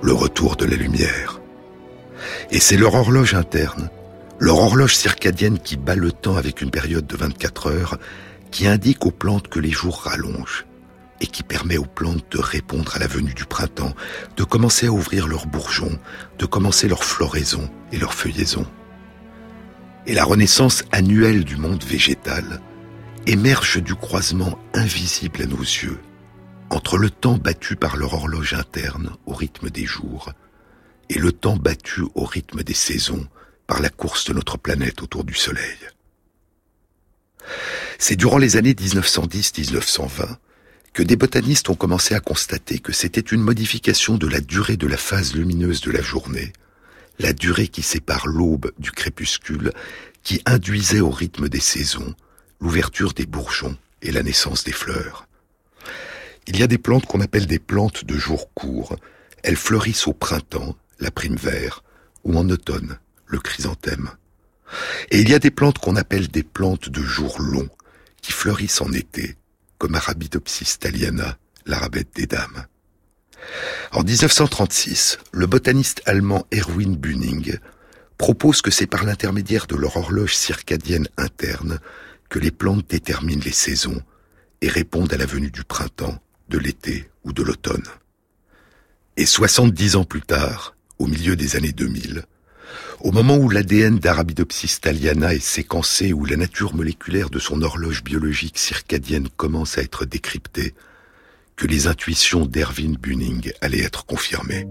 [0.03, 1.41] le retour de la lumière.
[2.51, 3.91] Et c'est leur horloge interne,
[4.39, 7.99] leur horloge circadienne qui bat le temps avec une période de 24 heures,
[8.51, 10.67] qui indique aux plantes que les jours rallongent,
[11.23, 13.95] et qui permet aux plantes de répondre à la venue du printemps,
[14.37, 15.99] de commencer à ouvrir leurs bourgeons,
[16.39, 18.67] de commencer leur floraison et leur feuillaison.
[20.07, 22.61] Et la renaissance annuelle du monde végétal
[23.27, 26.01] émerge du croisement invisible à nos yeux
[26.71, 30.33] entre le temps battu par leur horloge interne au rythme des jours
[31.09, 33.29] et le temps battu au rythme des saisons
[33.69, 35.79] par la course de notre planète autour du Soleil.
[37.99, 40.37] C'est durant les années 1910-1920
[40.93, 44.87] que des botanistes ont commencé à constater que c'était une modification de la durée de
[44.87, 46.53] la phase lumineuse de la journée,
[47.19, 49.73] la durée qui sépare l'aube du crépuscule,
[50.23, 52.15] qui induisait au rythme des saisons
[52.61, 55.27] l'ouverture des bourgeons et la naissance des fleurs.
[56.47, 58.97] Il y a des plantes qu'on appelle des plantes de jour court.
[59.43, 61.83] Elles fleurissent au printemps, la prime vert,
[62.25, 64.11] ou en automne, le chrysanthème.
[65.11, 67.69] Et il y a des plantes qu'on appelle des plantes de jour long,
[68.23, 69.37] qui fleurissent en été,
[69.83, 72.67] comme Arabidopsis thaliana, l'arabette des dames.
[73.91, 77.59] En 1936, le botaniste allemand Erwin Bühning
[78.17, 81.81] propose que c'est par l'intermédiaire de leur horloge circadienne interne
[82.29, 84.01] que les plantes déterminent les saisons
[84.61, 87.89] et répondent à la venue du printemps, de l'été ou de l'automne.
[89.17, 92.23] Et 70 ans plus tard, au milieu des années 2000,
[93.01, 98.05] au moment où l'ADN d'Arabidopsis thaliana est séquencé, où la nature moléculaire de son horloge
[98.05, 100.75] biologique circadienne commence à être décryptée,
[101.57, 104.67] que les intuitions d'Erwin Bühning allaient être confirmées.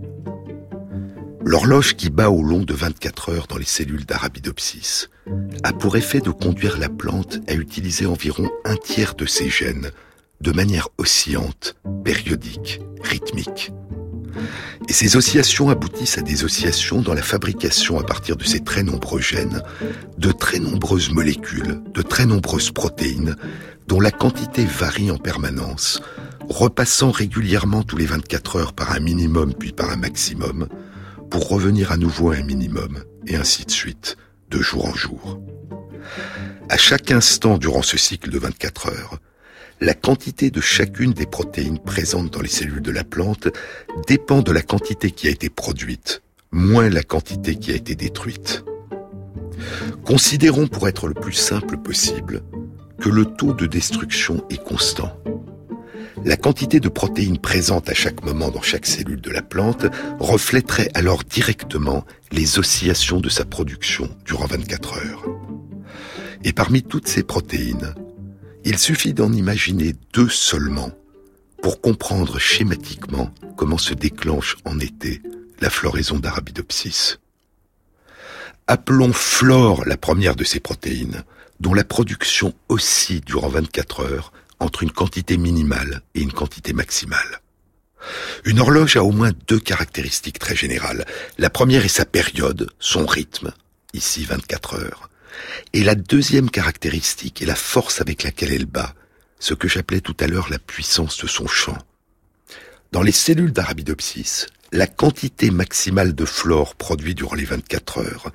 [1.43, 5.09] L'horloge qui bat au long de 24 heures dans les cellules d'Arabidopsis
[5.63, 9.91] a pour effet de conduire la plante à utiliser environ un tiers de ses gènes
[10.41, 13.71] de manière oscillante, périodique, rythmique.
[14.87, 18.83] Et ces oscillations aboutissent à des oscillations dans la fabrication à partir de ces très
[18.83, 19.61] nombreux gènes
[20.17, 23.35] de très nombreuses molécules, de très nombreuses protéines
[23.87, 26.01] dont la quantité varie en permanence,
[26.49, 30.67] repassant régulièrement tous les 24 heures par un minimum puis par un maximum,
[31.29, 34.17] pour revenir à nouveau à un minimum, et ainsi de suite,
[34.49, 35.39] de jour en jour.
[36.69, 39.19] À chaque instant durant ce cycle de 24 heures,
[39.81, 43.47] la quantité de chacune des protéines présentes dans les cellules de la plante
[44.07, 46.21] dépend de la quantité qui a été produite,
[46.51, 48.63] moins la quantité qui a été détruite.
[50.05, 52.43] Considérons pour être le plus simple possible
[52.99, 55.17] que le taux de destruction est constant.
[56.23, 59.87] La quantité de protéines présentes à chaque moment dans chaque cellule de la plante
[60.19, 65.25] reflèterait alors directement les oscillations de sa production durant 24 heures.
[66.43, 67.95] Et parmi toutes ces protéines,
[68.63, 70.91] il suffit d'en imaginer deux seulement
[71.61, 75.21] pour comprendre schématiquement comment se déclenche en été
[75.59, 77.19] la floraison d'Arabidopsis.
[78.67, 81.23] Appelons Flore la première de ces protéines,
[81.59, 87.41] dont la production oscille durant 24 heures entre une quantité minimale et une quantité maximale.
[88.45, 91.05] Une horloge a au moins deux caractéristiques très générales.
[91.37, 93.51] La première est sa période, son rythme,
[93.93, 95.10] ici 24 heures.
[95.73, 98.93] Et la deuxième caractéristique est la force avec laquelle elle bat,
[99.39, 101.77] ce que j'appelais tout à l'heure la puissance de son champ.
[102.91, 108.31] Dans les cellules d'Arabidopsis, la quantité maximale de flore produite durant les 24 heures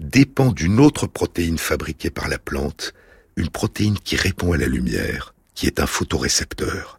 [0.00, 2.92] dépend d'une autre protéine fabriquée par la plante,
[3.36, 6.98] une protéine qui répond à la lumière, qui est un photorécepteur.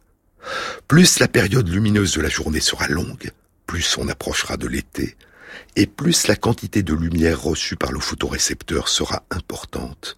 [0.88, 3.32] Plus la période lumineuse de la journée sera longue,
[3.68, 5.16] plus on approchera de l'été,
[5.76, 10.18] et plus la quantité de lumière reçue par le photorécepteur sera importante,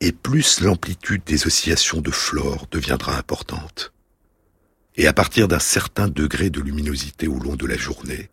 [0.00, 3.92] et plus l'amplitude des oscillations de flore deviendra importante.
[4.96, 8.30] Et à partir d'un certain degré de luminosité au long de la journée,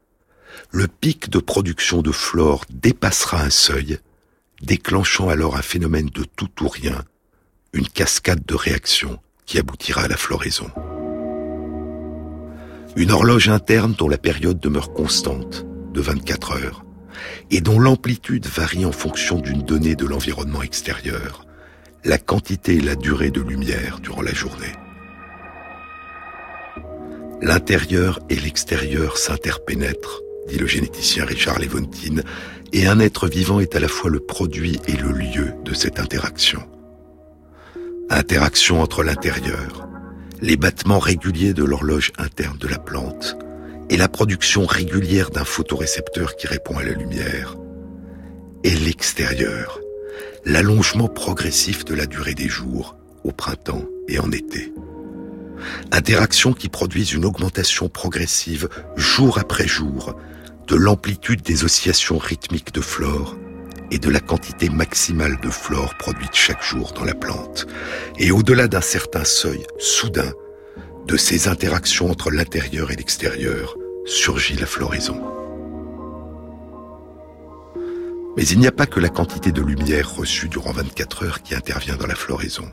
[0.71, 3.99] le pic de production de flore dépassera un seuil,
[4.61, 7.03] déclenchant alors un phénomène de tout ou rien,
[7.73, 10.71] une cascade de réactions qui aboutira à la floraison.
[12.95, 15.65] Une horloge interne dont la période demeure constante,
[15.95, 16.85] de 24 heures,
[17.49, 21.45] et dont l'amplitude varie en fonction d'une donnée de l'environnement extérieur,
[22.03, 24.73] la quantité et la durée de lumière durant la journée.
[27.41, 32.21] L'intérieur et l'extérieur s'interpénètrent, dit le généticien Richard Levontin,
[32.73, 35.99] et un être vivant est à la fois le produit et le lieu de cette
[35.99, 36.61] interaction.
[38.09, 39.87] Interaction entre l'intérieur,
[40.41, 43.37] les battements réguliers de l'horloge interne de la plante
[43.89, 47.55] et la production régulière d'un photorécepteur qui répond à la lumière,
[48.63, 49.79] et l'extérieur,
[50.45, 54.73] l'allongement progressif de la durée des jours au printemps et en été.
[55.91, 60.15] Interactions qui produisent une augmentation progressive jour après jour
[60.67, 63.38] de l'amplitude des oscillations rythmiques de flore
[63.91, 67.67] et de la quantité maximale de flore produite chaque jour dans la plante.
[68.17, 70.31] Et au-delà d'un certain seuil, soudain,
[71.07, 75.21] de ces interactions entre l'intérieur et l'extérieur, surgit la floraison.
[78.37, 81.55] Mais il n'y a pas que la quantité de lumière reçue durant 24 heures qui
[81.55, 82.65] intervient dans la floraison.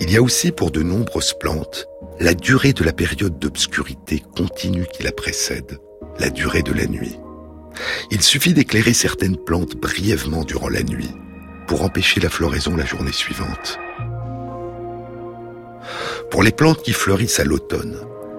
[0.00, 1.86] Il y a aussi pour de nombreuses plantes
[2.18, 5.78] la durée de la période d'obscurité continue qui la précède,
[6.18, 7.18] la durée de la nuit.
[8.10, 11.10] Il suffit d'éclairer certaines plantes brièvement durant la nuit
[11.66, 13.78] pour empêcher la floraison la journée suivante.
[16.30, 17.96] Pour les plantes qui fleurissent à l'automne,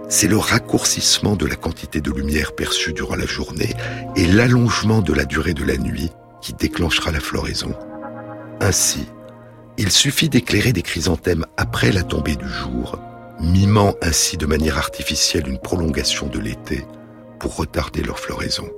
[0.09, 3.73] c'est le raccourcissement de la quantité de lumière perçue durant la journée
[4.15, 6.11] et l'allongement de la durée de la nuit
[6.41, 7.73] qui déclenchera la floraison.
[8.59, 9.07] Ainsi,
[9.77, 12.99] il suffit d'éclairer des chrysanthèmes après la tombée du jour,
[13.39, 16.85] mimant ainsi de manière artificielle une prolongation de l'été
[17.39, 18.69] pour retarder leur floraison.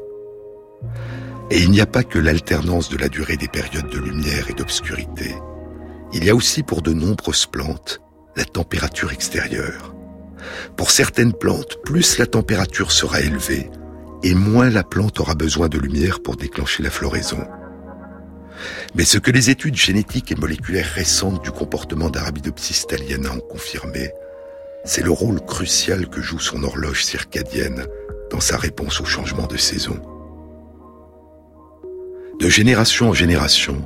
[1.50, 4.54] Et il n'y a pas que l'alternance de la durée des périodes de lumière et
[4.54, 5.36] d'obscurité.
[6.14, 8.02] Il y a aussi pour de nombreuses plantes
[8.36, 9.94] la température extérieure.
[10.76, 13.70] Pour certaines plantes, plus la température sera élevée,
[14.24, 17.46] et moins la plante aura besoin de lumière pour déclencher la floraison.
[18.96, 24.12] Mais ce que les études génétiques et moléculaires récentes du comportement d'Arabidopsis thaliana ont confirmé,
[24.86, 27.86] c'est le rôle crucial que joue son horloge circadienne
[28.32, 30.00] dans sa réponse au changement de saison.
[32.40, 33.84] De génération en génération,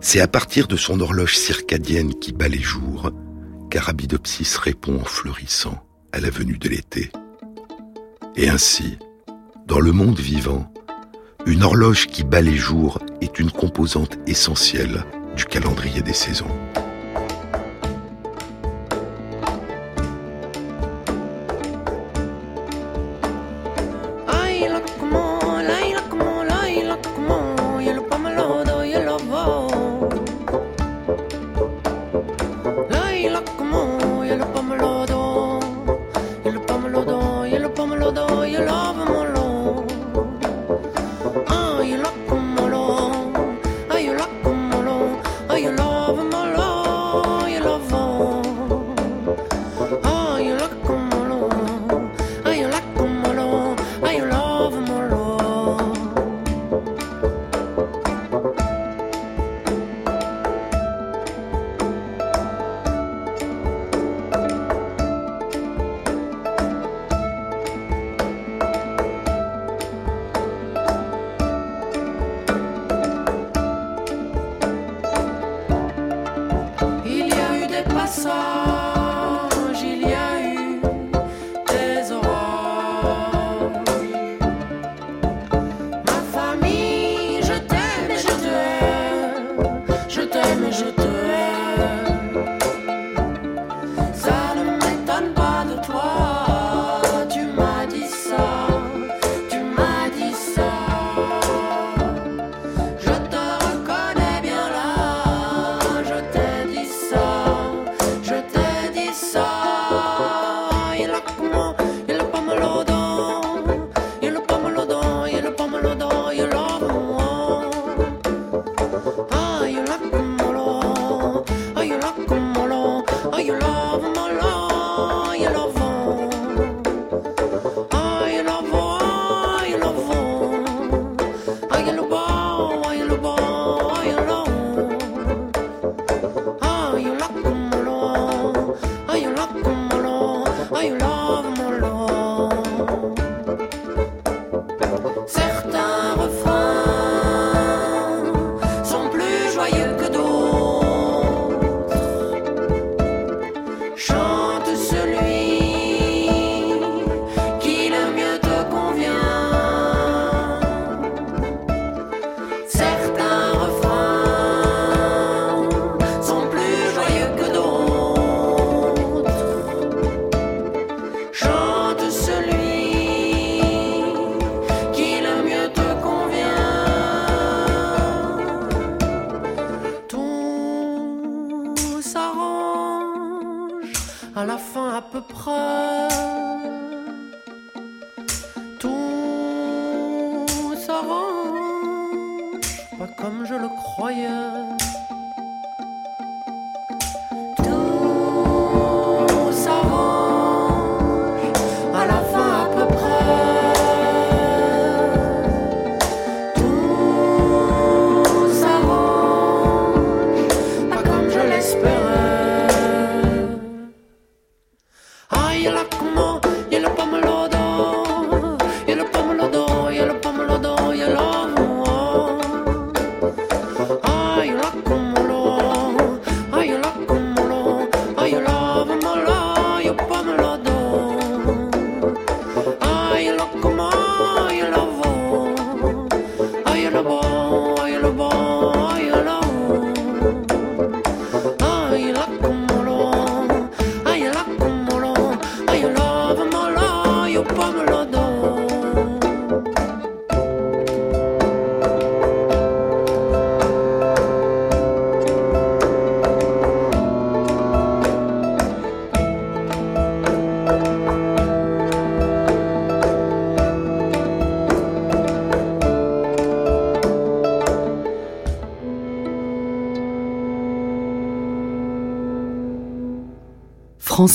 [0.00, 3.10] c'est à partir de son horloge circadienne qui bat les jours
[3.76, 7.10] qu'Arabidopsis répond en fleurissant à la venue de l'été.
[8.34, 8.98] Et ainsi,
[9.66, 10.72] dans le monde vivant,
[11.44, 15.04] une horloge qui bat les jours est une composante essentielle
[15.36, 16.48] du calendrier des saisons.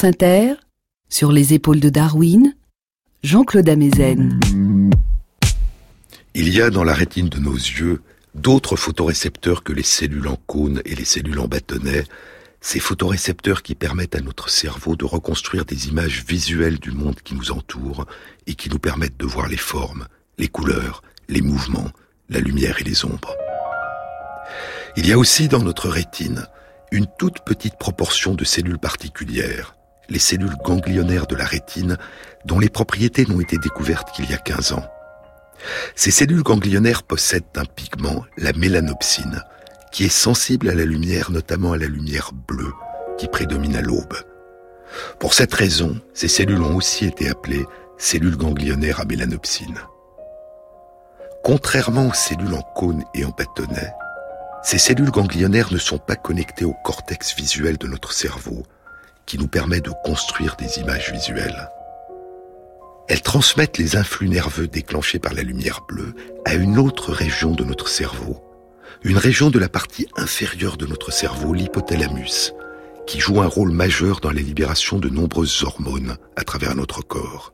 [0.04, 0.56] Inter,
[1.10, 2.56] sur les épaules de Darwin,
[3.24, 4.40] Jean-Claude Amezen.
[6.34, 8.02] Il y a dans la rétine de nos yeux
[8.34, 12.06] d'autres photorécepteurs que les cellules en cône et les cellules en bâtonnet,
[12.62, 17.36] ces photorécepteurs qui permettent à notre cerveau de reconstruire des images visuelles du monde qui
[17.36, 18.06] nous entoure
[18.48, 21.92] et qui nous permettent de voir les formes, les couleurs, les mouvements,
[22.30, 23.36] la lumière et les ombres.
[24.96, 26.46] Il y a aussi dans notre rétine
[26.92, 29.76] une toute petite proportion de cellules particulières,
[30.12, 31.98] les cellules ganglionnaires de la rétine,
[32.46, 34.86] dont les propriétés n'ont été découvertes qu'il y a 15 ans.
[35.96, 39.42] Ces cellules ganglionnaires possèdent un pigment, la mélanopsine,
[39.92, 42.74] qui est sensible à la lumière, notamment à la lumière bleue,
[43.18, 44.16] qui prédomine à l'aube.
[45.20, 47.66] Pour cette raison, ces cellules ont aussi été appelées
[47.98, 49.80] cellules ganglionnaires à mélanopsine.
[51.44, 53.94] Contrairement aux cellules en cône et en bâtonnet,
[54.64, 58.64] ces cellules ganglionnaires ne sont pas connectées au cortex visuel de notre cerveau,
[59.32, 61.70] qui nous permet de construire des images visuelles.
[63.08, 66.14] Elles transmettent les influx nerveux déclenchés par la lumière bleue
[66.44, 68.44] à une autre région de notre cerveau,
[69.04, 72.52] une région de la partie inférieure de notre cerveau, l'hypothalamus,
[73.08, 77.54] qui joue un rôle majeur dans la libération de nombreuses hormones à travers notre corps.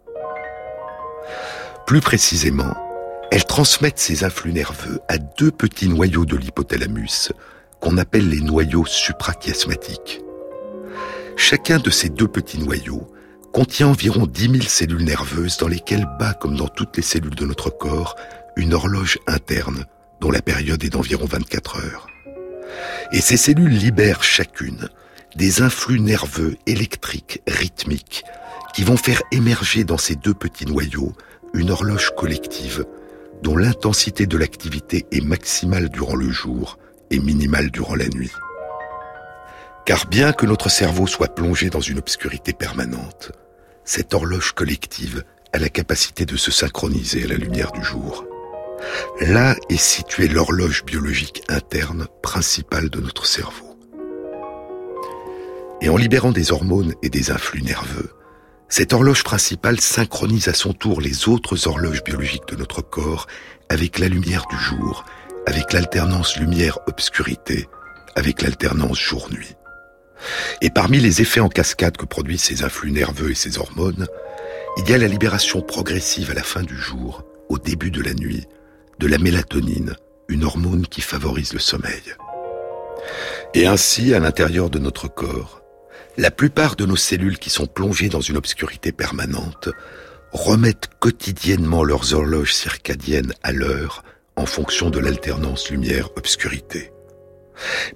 [1.86, 2.74] Plus précisément,
[3.32, 7.32] elles transmettent ces influx nerveux à deux petits noyaux de l'hypothalamus,
[7.80, 10.24] qu'on appelle les noyaux suprachiasmatiques.
[11.38, 13.08] Chacun de ces deux petits noyaux
[13.54, 17.46] contient environ 10 000 cellules nerveuses dans lesquelles bat, comme dans toutes les cellules de
[17.46, 18.16] notre corps,
[18.58, 19.86] une horloge interne
[20.20, 22.08] dont la période est d'environ 24 heures.
[23.14, 24.90] Et ces cellules libèrent chacune
[25.36, 28.24] des influx nerveux électriques rythmiques
[28.74, 31.14] qui vont faire émerger dans ces deux petits noyaux
[31.54, 32.84] une horloge collective
[33.44, 36.80] dont l'intensité de l'activité est maximale durant le jour
[37.12, 38.32] et minimale durant la nuit.
[39.88, 43.32] Car bien que notre cerveau soit plongé dans une obscurité permanente,
[43.86, 45.24] cette horloge collective
[45.54, 48.26] a la capacité de se synchroniser à la lumière du jour.
[49.22, 53.78] Là est située l'horloge biologique interne principale de notre cerveau.
[55.80, 58.12] Et en libérant des hormones et des influx nerveux,
[58.68, 63.26] cette horloge principale synchronise à son tour les autres horloges biologiques de notre corps
[63.70, 65.06] avec la lumière du jour,
[65.46, 67.70] avec l'alternance lumière-obscurité,
[68.18, 69.56] avec l'alternance jour-nuit.
[70.62, 74.08] Et parmi les effets en cascade que produisent ces influx nerveux et ces hormones,
[74.78, 78.14] il y a la libération progressive à la fin du jour, au début de la
[78.14, 78.46] nuit,
[79.00, 79.96] de la mélatonine,
[80.28, 82.16] une hormone qui favorise le sommeil.
[83.54, 85.62] Et ainsi, à l'intérieur de notre corps,
[86.18, 89.70] la plupart de nos cellules qui sont plongées dans une obscurité permanente
[90.32, 94.04] remettent quotidiennement leurs horloges circadiennes à l'heure
[94.36, 96.92] en fonction de l'alternance lumière-obscurité.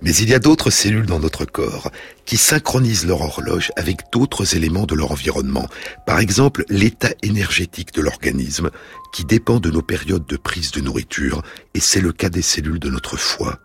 [0.01, 1.91] Mais il y a d'autres cellules dans notre corps
[2.26, 5.68] qui synchronisent leur horloge avec d'autres éléments de leur environnement.
[6.05, 8.72] Par exemple, l'état énergétique de l'organisme
[9.14, 11.41] qui dépend de nos périodes de prise de nourriture,
[11.74, 13.59] et c'est le cas des cellules de notre foie.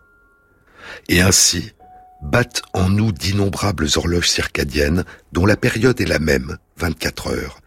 [1.09, 1.72] Et ainsi,
[2.22, 7.61] battent en nous d'innombrables horloges circadiennes dont la période est la même, 24 heures,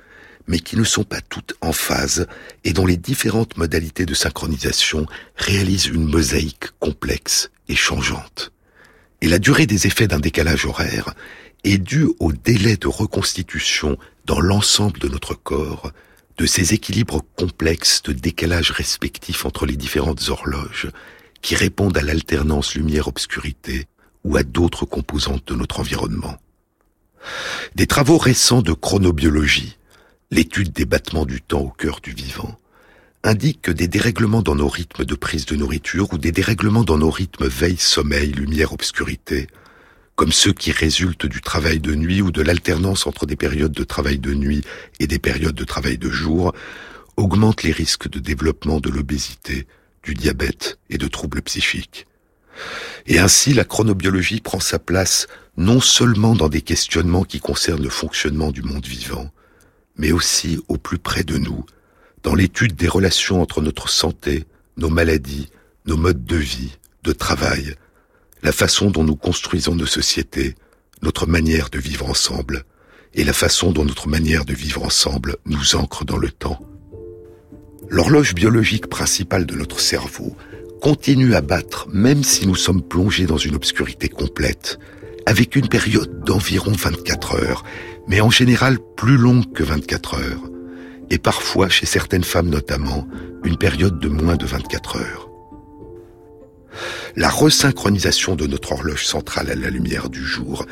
[0.49, 2.27] mais qui ne sont pas toutes en phase
[2.63, 8.51] et dont les différentes modalités de synchronisation réalisent une mosaïque complexe et changeante.
[9.21, 11.13] Et la durée des effets d'un décalage horaire
[11.63, 15.91] est due au délai de reconstitution dans l'ensemble de notre corps
[16.37, 20.89] de ces équilibres complexes de décalage respectifs entre les différentes horloges
[21.41, 23.85] qui répondent à l'alternance lumière-obscurité
[24.23, 26.37] ou à d'autres composantes de notre environnement.
[27.75, 29.77] Des travaux récents de chronobiologie,
[30.32, 32.57] l'étude des battements du temps au cœur du vivant,
[33.23, 36.97] indiquent que des dérèglements dans nos rythmes de prise de nourriture ou des dérèglements dans
[36.97, 39.47] nos rythmes veille-sommeil, lumière-obscurité,
[40.15, 43.84] comme ceux qui résultent du travail de nuit ou de l'alternance entre des périodes de
[43.84, 44.63] travail de nuit
[44.99, 46.53] et des périodes de travail de jour,
[47.17, 49.65] augmentent les risques de développement de l'obésité,
[50.03, 52.05] du diabète et de troubles psychiques.
[53.07, 55.27] Et ainsi, la chronobiologie prend sa place
[55.57, 59.30] non seulement dans des questionnements qui concernent le fonctionnement du monde vivant,
[59.99, 61.65] mais aussi au plus près de nous,
[62.23, 64.45] dans l'étude des relations entre notre santé,
[64.77, 65.49] nos maladies,
[65.85, 67.75] nos modes de vie, de travail,
[68.41, 70.55] la façon dont nous construisons nos sociétés,
[71.01, 72.63] notre manière de vivre ensemble,
[73.13, 76.59] et la façon dont notre manière de vivre ensemble nous ancre dans le temps.
[77.89, 80.35] L'horloge biologique principale de notre cerveau
[80.81, 84.79] continue à battre même si nous sommes plongés dans une obscurité complète,
[85.25, 87.63] avec une période d'environ 24 heures,
[88.10, 90.49] mais en général plus longue que 24 heures,
[91.12, 93.07] et parfois, chez certaines femmes notamment,
[93.43, 95.30] une période de moins de 24 heures.
[97.16, 100.66] La resynchronisation de notre horloge centrale à la lumière du jour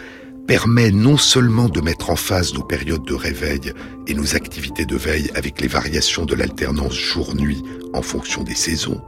[0.48, 3.74] permet non seulement de mettre en phase nos périodes de réveil
[4.08, 7.62] et nos activités de veille avec les variations de l'alternance jour-nuit
[7.94, 9.02] en fonction des saisons,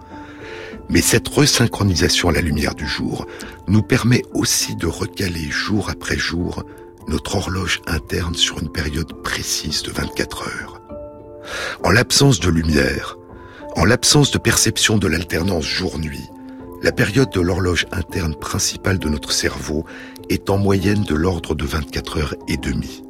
[0.90, 3.26] mais cette resynchronisation à la lumière du jour
[3.68, 6.64] nous permet aussi de recaler jour après jour
[7.10, 10.82] notre horloge interne sur une période précise de 24 heures.
[11.84, 13.18] En l'absence de lumière,
[13.76, 16.30] en l'absence de perception de l'alternance jour-nuit,
[16.82, 19.86] la période de l'horloge interne principale de notre cerveau
[20.30, 23.04] est en moyenne de l'ordre de 24 heures et demie.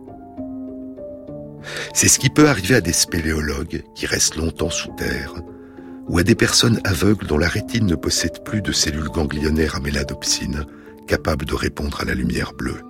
[1.93, 5.35] C'est ce qui peut arriver à des spéléologues qui restent longtemps sous terre,
[6.07, 9.79] ou à des personnes aveugles dont la rétine ne possède plus de cellules ganglionnaires à
[9.79, 10.65] méladopsine
[11.05, 12.81] capables de répondre à la lumière bleue.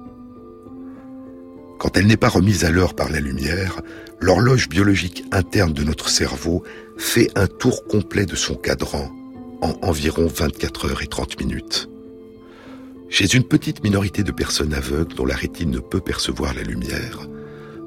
[1.79, 3.81] Quand elle n'est pas remise à l'heure par la lumière,
[4.19, 6.61] l'horloge biologique interne de notre cerveau
[6.97, 9.09] fait un tour complet de son cadran
[9.61, 11.89] en environ 24 heures et 30 minutes.
[13.09, 17.27] Chez une petite minorité de personnes aveugles dont la rétine ne peut percevoir la lumière,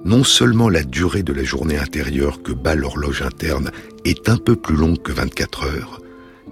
[0.07, 3.70] non seulement la durée de la journée intérieure que bat l'horloge interne
[4.07, 6.01] est un peu plus longue que 24 heures,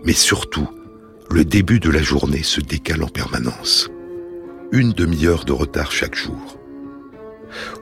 [0.04, 0.68] mais surtout,
[1.30, 3.88] le début de la journée se décale en permanence.
[4.72, 6.59] Une demi-heure de retard chaque jour.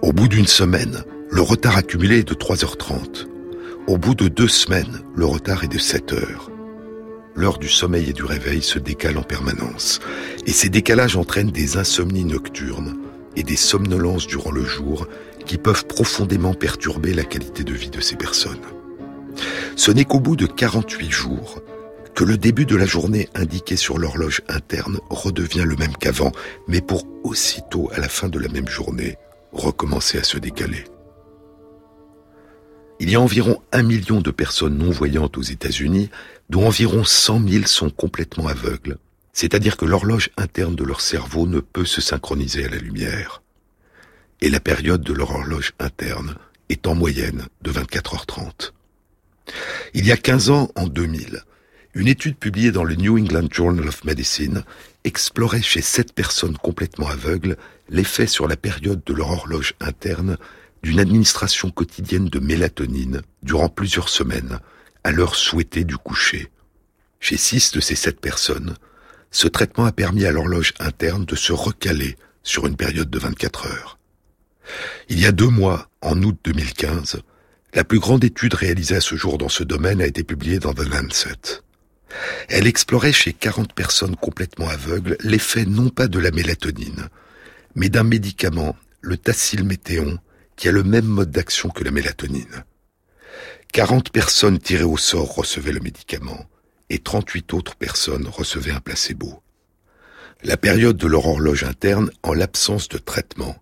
[0.03, 3.27] Au bout d'une semaine, le retard accumulé est de 3h30.
[3.87, 6.51] Au bout de deux semaines, le retard est de 7 heures
[7.39, 10.01] l'heure du sommeil et du réveil se décale en permanence,
[10.47, 12.97] et ces décalages entraînent des insomnies nocturnes
[13.37, 15.07] et des somnolences durant le jour
[15.47, 18.59] qui peuvent profondément perturber la qualité de vie de ces personnes.
[19.77, 21.61] Ce n'est qu'au bout de 48 jours
[22.17, 26.33] que le début de la journée indiqué sur l'horloge interne redevient le même qu'avant,
[26.67, 29.17] mais pour aussitôt, à la fin de la même journée,
[29.53, 30.85] recommencer à se décaler.
[33.01, 36.11] Il y a environ un million de personnes non-voyantes aux États-Unis,
[36.51, 38.99] dont environ 100 000 sont complètement aveugles,
[39.33, 43.43] c'est-à-dire que l'horloge interne de leur cerveau ne peut se synchroniser à la lumière.
[44.41, 46.35] Et la période de leur horloge interne
[46.69, 48.73] est en moyenne de 24h30.
[49.95, 51.43] Il y a 15 ans, en 2000,
[51.95, 54.63] une étude publiée dans le New England Journal of Medicine
[55.05, 57.57] explorait chez sept personnes complètement aveugles
[57.89, 60.37] l'effet sur la période de leur horloge interne
[60.83, 64.61] d'une administration quotidienne de mélatonine durant plusieurs semaines
[65.05, 66.51] à l'heure souhaitée du coucher.
[67.21, 68.77] Chez six de ces sept personnes,
[69.31, 73.67] ce traitement a permis à l'horloge interne de se recaler sur une période de 24
[73.67, 73.99] heures.
[75.09, 77.21] Il y a deux mois, en août 2015,
[77.75, 80.73] la plus grande étude réalisée à ce jour dans ce domaine a été publiée dans
[80.73, 81.63] The Lancet.
[82.49, 87.09] Elle explorait chez 40 personnes complètement aveugles l'effet non pas de la mélatonine,
[87.75, 90.19] mais d'un médicament, le tacilméthéon,
[90.57, 92.65] qui a le même mode d'action que la mélatonine.
[93.73, 96.47] 40 personnes tirées au sort recevaient le médicament
[96.91, 99.43] et 38 autres personnes recevaient un placebo.
[100.43, 103.57] La période de leur horloge interne, en l'absence de traitement,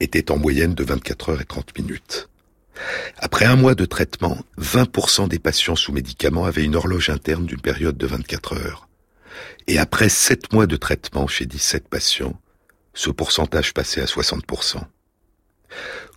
[0.00, 2.28] était en moyenne de 24 heures et 30 minutes.
[3.18, 7.60] Après un mois de traitement, 20% des patients sous médicaments avaient une horloge interne d'une
[7.60, 8.88] période de 24 heures.
[9.66, 12.39] Et après 7 mois de traitement chez 17 patients,
[12.94, 14.82] ce pourcentage passait à 60%.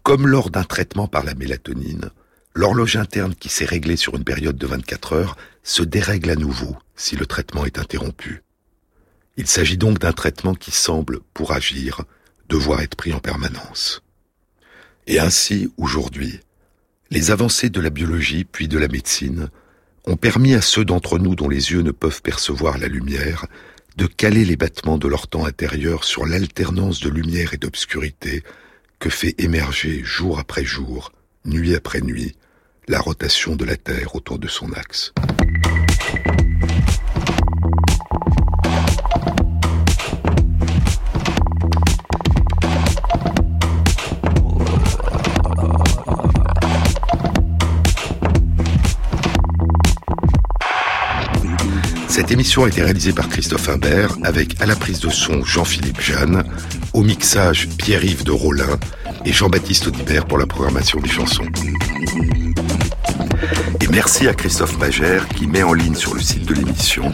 [0.04, 2.12] Comme lors d'un traitement par la mélatonine,
[2.56, 6.78] L'horloge interne qui s'est réglée sur une période de 24 heures se dérègle à nouveau
[6.96, 8.44] si le traitement est interrompu.
[9.38, 12.04] Il s'agit donc d'un traitement qui semble, pour agir,
[12.50, 14.04] devoir être pris en permanence.
[15.08, 16.42] Et ainsi, aujourd'hui,
[17.10, 19.50] les avancées de la biologie puis de la médecine
[20.06, 23.48] ont permis à ceux d'entre nous dont les yeux ne peuvent percevoir la lumière
[23.98, 28.44] de caler les battements de leur temps intérieur sur l'alternance de lumière et d'obscurité
[29.00, 31.12] que fait émerger jour après jour,
[31.46, 32.36] nuit après nuit,
[32.88, 35.14] la rotation de la Terre autour de son axe.
[52.14, 56.00] Cette émission a été réalisée par Christophe Imbert avec à la prise de son Jean-Philippe
[56.00, 56.44] Jeanne,
[56.94, 58.78] au mixage Pierre-Yves de Rollin
[59.26, 61.48] et Jean-Baptiste Audibert pour la programmation des chansons.
[63.82, 67.12] Et merci à Christophe Magère qui met en ligne sur le site de l'émission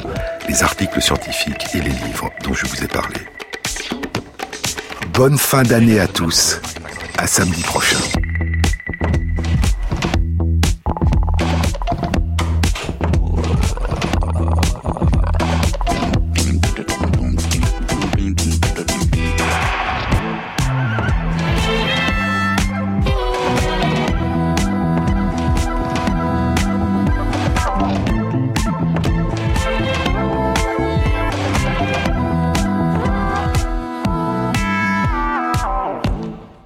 [0.50, 3.22] les articles scientifiques et les livres dont je vous ai parlé.
[5.14, 6.60] Bonne fin d'année à tous.
[7.18, 8.00] À samedi prochain.